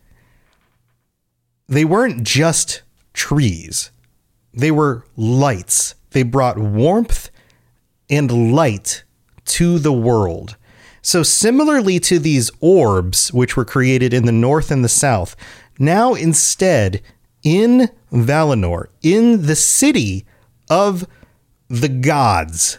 They 1.69 1.85
weren't 1.85 2.23
just 2.23 2.83
trees, 3.13 3.91
they 4.53 4.71
were 4.71 5.05
lights. 5.17 5.95
They 6.11 6.23
brought 6.23 6.59
warmth 6.59 7.31
and 8.09 8.55
light 8.55 9.05
to 9.45 9.79
the 9.79 9.93
world. 9.93 10.57
So, 11.03 11.23
similarly 11.23 12.01
to 12.01 12.19
these 12.19 12.51
orbs, 12.61 13.33
which 13.33 13.57
were 13.57 13.65
created 13.65 14.15
in 14.15 14.25
the 14.25 14.33
north 14.33 14.71
and 14.71 14.83
the 14.83 14.89
south, 14.89 15.37
now 15.79 16.15
instead 16.15 17.03
in 17.43 17.91
Valinor, 18.11 18.89
in 19.03 19.47
the 19.47 19.55
city 19.55 20.27
of 20.69 21.07
the 21.69 21.89
gods, 21.89 22.79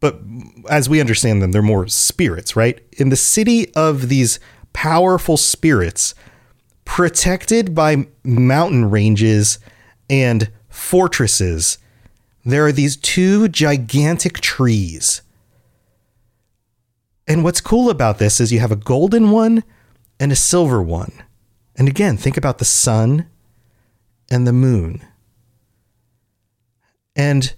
but 0.00 0.20
as 0.68 0.88
we 0.88 1.00
understand 1.00 1.40
them, 1.40 1.52
they're 1.52 1.62
more 1.62 1.86
spirits, 1.86 2.56
right? 2.56 2.80
In 2.98 3.08
the 3.08 3.16
city 3.16 3.72
of 3.74 4.08
these 4.08 4.40
powerful 4.72 5.36
spirits, 5.36 6.14
protected 6.84 7.74
by 7.74 8.06
mountain 8.24 8.90
ranges 8.90 9.58
and 10.10 10.50
fortresses, 10.68 11.78
there 12.44 12.66
are 12.66 12.72
these 12.72 12.96
two 12.96 13.48
gigantic 13.48 14.40
trees. 14.40 15.22
And 17.28 17.44
what's 17.44 17.60
cool 17.60 17.88
about 17.88 18.18
this 18.18 18.40
is 18.40 18.52
you 18.52 18.58
have 18.58 18.72
a 18.72 18.76
golden 18.76 19.30
one 19.30 19.62
and 20.18 20.32
a 20.32 20.36
silver 20.36 20.82
one. 20.82 21.12
And 21.76 21.88
again, 21.88 22.16
think 22.16 22.36
about 22.36 22.58
the 22.58 22.64
sun 22.64 23.28
and 24.30 24.46
the 24.46 24.52
moon. 24.52 25.06
And 27.14 27.54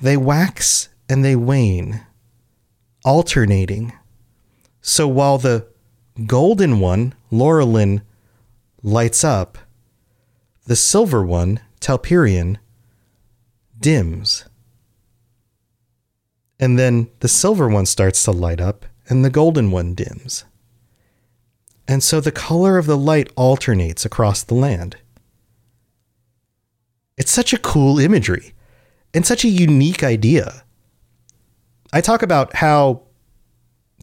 they 0.00 0.16
wax 0.16 0.88
and 1.08 1.24
they 1.24 1.36
wane, 1.36 2.04
alternating. 3.04 3.92
So 4.80 5.08
while 5.08 5.38
the 5.38 5.66
golden 6.26 6.80
one, 6.80 7.14
Laurelin, 7.30 8.02
lights 8.82 9.24
up, 9.24 9.58
the 10.66 10.76
silver 10.76 11.24
one, 11.24 11.60
Telperion, 11.80 12.58
dims. 13.78 14.44
And 16.58 16.78
then 16.78 17.10
the 17.20 17.28
silver 17.28 17.68
one 17.68 17.86
starts 17.86 18.22
to 18.24 18.32
light 18.32 18.60
up 18.60 18.86
and 19.08 19.24
the 19.24 19.30
golden 19.30 19.70
one 19.70 19.94
dims. 19.94 20.44
And 21.86 22.02
so 22.02 22.20
the 22.20 22.32
color 22.32 22.78
of 22.78 22.86
the 22.86 22.96
light 22.96 23.30
alternates 23.36 24.04
across 24.04 24.42
the 24.42 24.54
land. 24.54 24.96
It's 27.16 27.30
such 27.30 27.52
a 27.52 27.58
cool 27.58 27.98
imagery 27.98 28.52
and 29.16 29.26
such 29.26 29.44
a 29.44 29.48
unique 29.48 30.04
idea. 30.04 30.62
I 31.92 32.02
talk 32.02 32.22
about 32.22 32.54
how 32.54 33.02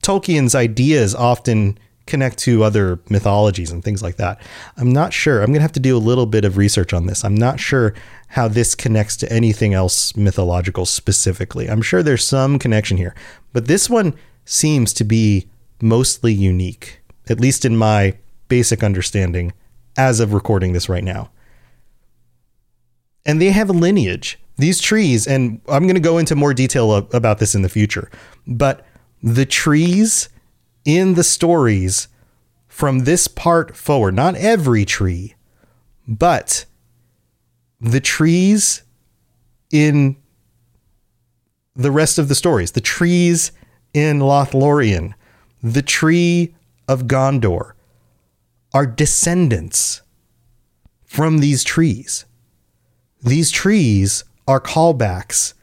Tolkien's 0.02 0.56
ideas 0.56 1.14
often 1.14 1.78
connect 2.08 2.40
to 2.40 2.64
other 2.64 3.00
mythologies 3.10 3.72
and 3.72 3.84
things 3.84 4.02
like 4.02 4.18
that. 4.18 4.42
I'm 4.76 4.92
not 4.92 5.14
sure. 5.14 5.40
I'm 5.40 5.48
going 5.48 5.60
to 5.60 5.62
have 5.62 5.72
to 5.74 5.80
do 5.80 5.96
a 5.96 6.00
little 6.00 6.26
bit 6.26 6.44
of 6.44 6.58
research 6.58 6.94
on 6.94 7.06
this. 7.06 7.24
I'm 7.24 7.36
not 7.36 7.60
sure 7.60 7.94
how 8.30 8.48
this 8.48 8.74
connects 8.74 9.16
to 9.18 9.32
anything 9.32 9.74
else 9.74 10.16
mythological 10.18 10.86
specifically. 10.86 11.70
I'm 11.70 11.84
sure 11.84 12.02
there's 12.02 12.26
some 12.26 12.58
connection 12.58 12.98
here, 12.98 13.16
but 13.54 13.68
this 13.68 13.90
one 13.90 14.16
seems 14.46 14.94
to 14.94 15.04
be 15.04 15.48
mostly 15.80 16.34
unique, 16.34 17.02
at 17.30 17.40
least 17.40 17.64
in 17.64 17.78
my 17.78 18.18
basic 18.48 18.84
understanding 18.84 19.54
as 19.96 20.20
of 20.20 20.34
recording 20.34 20.74
this 20.74 20.90
right 20.90 21.04
now. 21.04 21.30
And 23.26 23.40
they 23.40 23.52
have 23.52 23.70
a 23.70 23.74
lineage 23.74 24.40
these 24.58 24.80
trees, 24.80 25.28
and 25.28 25.62
I'm 25.68 25.84
going 25.84 25.96
to 25.96 26.02
go 26.02 26.18
into 26.18 26.36
more 26.36 26.54
detail 26.54 26.94
about 26.96 27.40
this 27.40 27.56
in 27.56 27.62
the 27.62 27.70
future, 27.70 28.10
but 28.46 28.86
the 29.22 29.46
trees 29.46 30.30
in 30.86 31.16
the 31.16 31.24
stories 31.24 32.08
from 32.68 33.00
this 33.00 33.28
part 33.28 33.76
forward, 33.76 34.16
not 34.16 34.36
every 34.36 34.86
tree, 34.86 35.36
but 36.08 36.66
the 37.80 38.00
trees 38.00 38.84
in 39.72 40.16
the 41.76 41.92
rest 41.92 42.18
of 42.18 42.28
the 42.28 42.36
stories, 42.36 42.72
the 42.72 42.82
trees 42.82 43.52
in 43.94 44.20
Lothlorien, 44.20 45.14
the 45.62 45.82
tree 45.82 46.56
of 46.88 47.04
Gondor 47.04 47.74
are 48.74 48.86
descendants 48.86 50.02
from 51.06 51.40
these 51.40 51.64
trees. 51.64 52.26
These 53.24 53.52
trees 53.52 54.24
are 54.48 54.62
callbacks. 54.62 55.54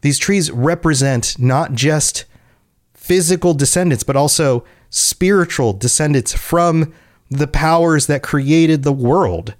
These 0.00 0.18
trees 0.18 0.50
represent 0.50 1.38
not 1.38 1.72
just 1.72 2.24
physical 2.94 3.54
descendants, 3.54 4.04
but 4.04 4.16
also 4.16 4.64
spiritual 4.88 5.72
descendants 5.72 6.32
from 6.32 6.92
the 7.28 7.46
powers 7.46 8.06
that 8.06 8.22
created 8.22 8.82
the 8.82 8.92
world. 8.92 9.54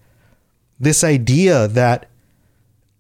This 0.79 1.05
idea 1.05 1.69
that 1.69 2.07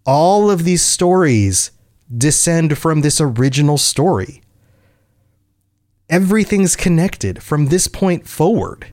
all 0.05 0.51
of 0.51 0.65
these 0.65 0.83
stories 0.83 1.71
descend 2.15 2.77
from 2.79 3.01
this 3.01 3.21
original 3.21 3.79
story. 3.79 4.43
Everything's 6.09 6.77
connected 6.77 7.43
from 7.43 7.67
this 7.67 7.87
point 7.87 8.27
forward. 8.27 8.91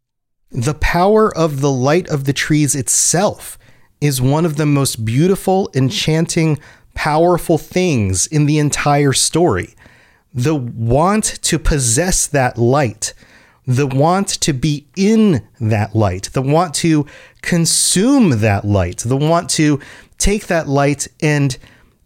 The 0.52 0.76
power 0.76 1.36
of 1.36 1.62
the 1.62 1.72
light 1.72 2.08
of 2.10 2.26
the 2.26 2.34
trees 2.34 2.76
itself 2.76 3.58
is 4.00 4.22
one 4.22 4.46
of 4.46 4.56
the 4.56 4.66
most 4.66 5.04
beautiful, 5.04 5.70
enchanting, 5.74 6.60
powerful 6.98 7.60
things 7.60 8.26
in 8.26 8.48
the 8.48 8.58
entire 8.58 9.14
story. 9.14 9.76
The 10.34 10.56
want 10.56 11.26
to 11.43 11.60
possess 11.60 12.26
that 12.26 12.58
light, 12.58 13.14
the 13.68 13.86
want 13.86 14.28
to 14.28 14.52
be 14.52 14.88
in 14.95 15.48
that 15.62 15.95
light, 15.95 16.32
the 16.34 16.41
want 16.41 16.74
to 16.76 17.06
consume 17.41 18.39
that 18.39 18.66
light, 18.66 18.98
the 19.06 19.16
want 19.16 19.48
to 19.52 19.80
take 20.18 20.48
that 20.48 20.68
light 20.68 21.08
and 21.22 21.56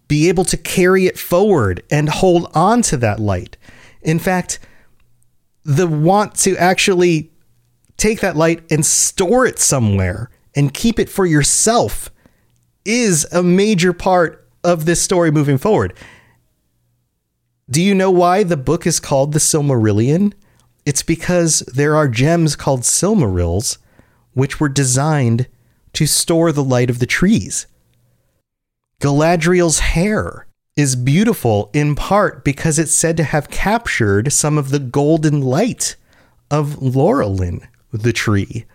be 0.09 0.27
able 0.27 0.43
to 0.43 0.57
carry 0.57 1.07
it 1.07 1.17
forward 1.17 1.81
and 1.89 2.09
hold 2.09 2.51
on 2.53 2.81
to 2.81 2.97
that 2.97 3.17
light. 3.17 3.55
In 4.01 4.19
fact, 4.19 4.59
the 5.63 5.87
want 5.87 6.35
to 6.39 6.57
actually 6.57 7.31
take 7.95 8.19
that 8.19 8.35
light 8.35 8.61
and 8.69 8.85
store 8.85 9.45
it 9.45 9.57
somewhere 9.57 10.29
and 10.53 10.73
keep 10.73 10.99
it 10.99 11.07
for 11.07 11.25
yourself 11.25 12.11
is 12.83 13.25
a 13.31 13.41
major 13.41 13.93
part 13.93 14.40
of 14.63 14.85
this 14.85 15.01
story 15.01 15.31
moving 15.31 15.57
forward. 15.57 15.93
Do 17.69 17.81
you 17.81 17.95
know 17.95 18.11
why 18.11 18.43
the 18.43 18.57
book 18.57 18.85
is 18.85 18.99
called 18.99 19.33
the 19.33 19.39
Silmarillion? 19.39 20.33
It's 20.85 21.03
because 21.03 21.59
there 21.73 21.95
are 21.95 22.07
gems 22.07 22.55
called 22.55 22.81
Silmarils, 22.81 23.77
which 24.33 24.59
were 24.59 24.69
designed 24.69 25.47
to 25.93 26.05
store 26.05 26.51
the 26.51 26.63
light 26.63 26.89
of 26.89 26.99
the 26.99 27.05
trees. 27.05 27.67
Galadriel's 28.99 29.79
hair 29.79 30.47
is 30.75 30.95
beautiful 30.95 31.69
in 31.73 31.95
part 31.95 32.43
because 32.43 32.79
it's 32.79 32.93
said 32.93 33.17
to 33.17 33.23
have 33.23 33.49
captured 33.49 34.31
some 34.31 34.57
of 34.57 34.69
the 34.69 34.79
golden 34.79 35.41
light 35.41 35.95
of 36.49 36.75
Laurelin, 36.81 37.67
the 37.91 38.13
tree. 38.13 38.65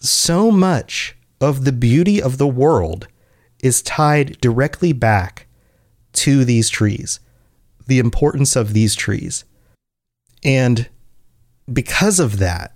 So 0.00 0.50
much 0.50 1.16
of 1.40 1.64
the 1.64 1.72
beauty 1.72 2.20
of 2.20 2.38
the 2.38 2.46
world 2.46 3.08
is 3.62 3.80
tied 3.80 4.38
directly 4.40 4.92
back 4.92 5.46
to 6.12 6.44
these 6.44 6.68
trees, 6.68 7.20
the 7.86 7.98
importance 7.98 8.56
of 8.56 8.74
these 8.74 8.94
trees. 8.94 9.44
And 10.44 10.88
because 11.72 12.20
of 12.20 12.38
that, 12.38 12.74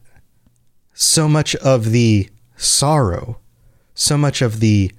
so 0.95 1.29
much 1.29 1.55
of 1.57 1.91
the 1.91 2.31
sorrow, 2.57 3.39
so 3.95 4.17
much 4.17 4.41
of 4.41 4.61
the 4.61 4.93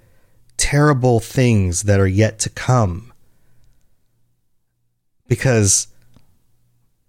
terrible 0.58 1.20
things 1.20 1.84
that 1.84 2.00
are 2.00 2.08
yet 2.08 2.38
to 2.40 2.50
come. 2.50 3.14
Because, 5.28 5.88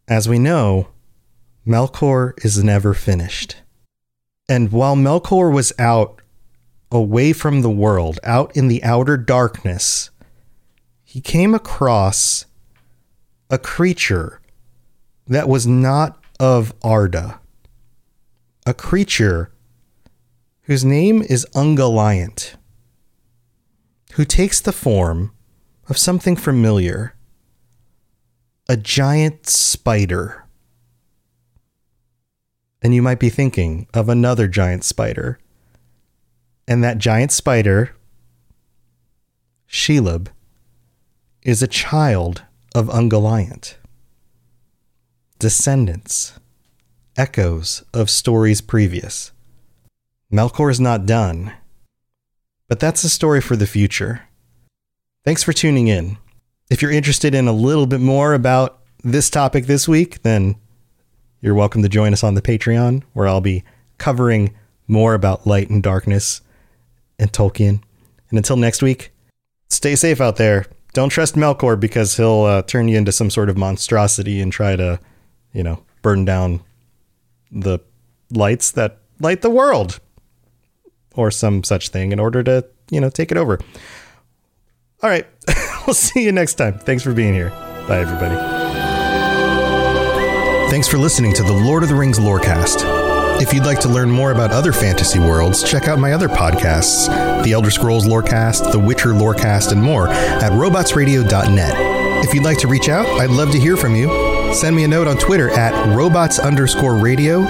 as 0.07 0.29
we 0.29 0.39
know, 0.39 0.89
Melkor 1.67 2.33
is 2.45 2.63
never 2.63 2.95
finished. 2.95 3.57
And 4.49 4.73
while 4.73 4.97
Melkor 4.97 5.53
was 5.53 5.73
out 5.79 6.23
away 6.91 7.33
from 7.33 7.63
the 7.63 7.71
world, 7.71 8.19
out 8.25 8.57
in 8.57 8.69
the 8.69 8.83
outer 8.83 9.17
darkness, 9.17 10.11
he 11.05 11.21
came 11.21 11.55
across 11.55 12.47
a 13.51 13.59
creature 13.59 14.41
that 15.27 15.49
was 15.49 15.67
not 15.67 16.23
of 16.39 16.75
Arda. 16.83 17.41
A 18.67 18.75
creature 18.75 19.51
whose 20.63 20.85
name 20.85 21.23
is 21.23 21.47
Ungoliant 21.55 22.57
who 24.19 24.25
takes 24.25 24.61
the 24.61 24.73
form 24.73 25.33
of 25.89 25.97
something 25.97 26.35
familiar 26.35 27.15
a 28.69 28.77
giant 28.77 29.47
spider. 29.47 30.45
And 32.83 32.93
you 32.93 33.01
might 33.01 33.21
be 33.21 33.31
thinking 33.31 33.87
of 33.95 34.09
another 34.09 34.47
giant 34.49 34.83
spider. 34.83 35.39
And 36.69 36.85
that 36.85 36.99
giant 36.99 37.33
spider, 37.33 37.97
Shelob, 39.67 40.29
is 41.43 41.63
a 41.63 41.67
child 41.67 42.43
of 42.75 42.89
Ungoliant. 42.89 43.77
Descendants, 45.39 46.39
echoes 47.17 47.85
of 47.95 48.11
stories 48.11 48.61
previous. 48.61 49.33
Melkor 50.31 50.71
is 50.71 50.79
not 50.79 51.07
done. 51.07 51.55
But 52.69 52.81
that's 52.81 53.03
a 53.03 53.09
story 53.09 53.41
for 53.41 53.57
the 53.57 53.67
future. 53.67 54.25
Thanks 55.25 55.43
for 55.43 55.55
tuning 55.55 55.89
in. 55.89 56.19
If 56.69 56.83
you're 56.83 56.91
interested 56.91 57.35
in 57.35 57.49
a 57.49 57.53
little 57.53 57.87
bit 57.87 58.01
more 58.01 58.35
about 58.35 58.81
this 59.03 59.31
topic 59.31 59.65
this 59.65 59.89
week, 59.89 60.21
then 60.21 60.57
you're 61.41 61.55
welcome 61.55 61.83
to 61.83 61.89
join 61.89 62.13
us 62.13 62.23
on 62.23 62.35
the 62.35 62.43
Patreon, 62.43 63.05
where 63.15 63.27
I'll 63.27 63.41
be 63.41 63.65
covering 63.97 64.55
more 64.87 65.15
about 65.15 65.47
light 65.47 65.71
and 65.71 65.83
darkness 65.83 66.43
and 67.19 67.33
Tolkien. 67.33 67.83
And 68.31 68.39
until 68.39 68.57
next 68.57 68.83
week, 68.83 69.13
stay 69.69 69.97
safe 69.97 70.21
out 70.21 70.37
there. 70.37 70.67
Don't 70.93 71.11
trust 71.11 71.35
Melkor 71.35 71.79
because 71.79 72.17
he'll 72.17 72.43
uh, 72.43 72.63
turn 72.63 72.89
you 72.89 72.97
into 72.97 73.13
some 73.13 73.31
sort 73.31 73.49
of 73.49 73.57
monstrosity 73.57 74.41
and 74.41 74.53
try 74.53 74.77
to, 74.77 74.99
you 75.53 75.63
know, 75.63 75.83
burn 76.03 76.25
down 76.25 76.63
the 77.51 77.79
lights 78.31 78.71
that 78.73 78.99
light 79.21 79.43
the 79.43 79.51
world 79.51 80.01
or 81.15 81.31
some 81.31 81.65
such 81.65 81.89
thing 81.89 82.13
in 82.13 82.21
order 82.21 82.43
to, 82.43 82.65
you 82.91 83.01
know, 83.01 83.11
take 83.11 83.31
it 83.31 83.37
over. 83.37 83.59
All 85.03 85.11
right. 85.11 85.27
we'll 85.87 85.95
see 85.95 86.25
you 86.25 86.33
next 86.33 86.55
time. 86.55 86.79
Thanks 86.79 87.03
for 87.03 87.13
being 87.13 87.35
here. 87.35 87.51
Bye, 87.89 88.01
everybody. 88.01 88.37
Thanks 90.71 90.87
for 90.87 90.99
listening 90.99 91.33
to 91.35 91.43
the 91.43 91.53
Lord 91.53 91.83
of 91.83 91.89
the 91.89 91.95
Rings 91.95 92.19
Lorecast. 92.19 93.08
If 93.41 93.53
you'd 93.53 93.65
like 93.65 93.81
to 93.81 93.89
learn 93.89 94.11
more 94.11 94.33
about 94.33 94.51
other 94.51 94.73
fantasy 94.73 95.19
worlds, 95.19 95.63
check 95.63 95.87
out 95.87 95.99
my 95.99 96.13
other 96.13 96.29
podcasts, 96.29 97.07
The 97.45 97.53
Elder 97.53 97.71
Scrolls 97.71 98.07
Lorecast, 98.07 98.73
The 98.73 98.79
Witcher 98.79 99.11
Lorecast, 99.11 99.73
and 99.73 99.83
more 99.83 100.09
at 100.09 100.53
robotsradio.net. 100.53 102.25
If 102.25 102.35
you'd 102.35 102.45
like 102.45 102.59
to 102.59 102.69
reach 102.69 102.89
out, 102.89 103.07
I'd 103.07 103.31
love 103.31 103.53
to 103.53 103.61
hear 103.61 103.77
from 103.77 103.95
you. 103.95 104.09
Send 104.53 104.75
me 104.75 104.85
a 104.85 104.89
note 104.89 105.07
on 105.07 105.17
Twitter 105.19 105.51
at 105.51 105.95
robots 105.95 106.39
underscore 106.41 106.97
radio 106.97 107.43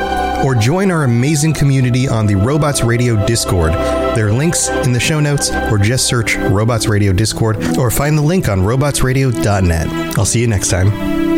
or 0.45 0.55
join 0.55 0.91
our 0.91 1.05
amazing 1.05 1.55
community 1.55 2.09
on 2.09 2.27
the 2.27 2.35
Robots 2.35 2.83
Radio 2.83 3.25
Discord. 3.27 3.73
There 3.73 4.29
are 4.29 4.33
links 4.33 4.69
in 4.69 4.93
the 4.93 5.01
show 5.01 5.21
notes, 5.21 5.51
or 5.51 5.79
just 5.79 6.07
search 6.07 6.37
Robots 6.37 6.87
Radio 6.87 7.13
Discord, 7.13 7.79
or 7.79 7.91
find 7.91 8.17
the 8.17 8.23
link 8.23 8.49
on 8.49 8.61
robotsradio.net. 8.61 10.19
I'll 10.19 10.25
see 10.25 10.41
you 10.41 10.47
next 10.47 10.69
time. 10.69 11.38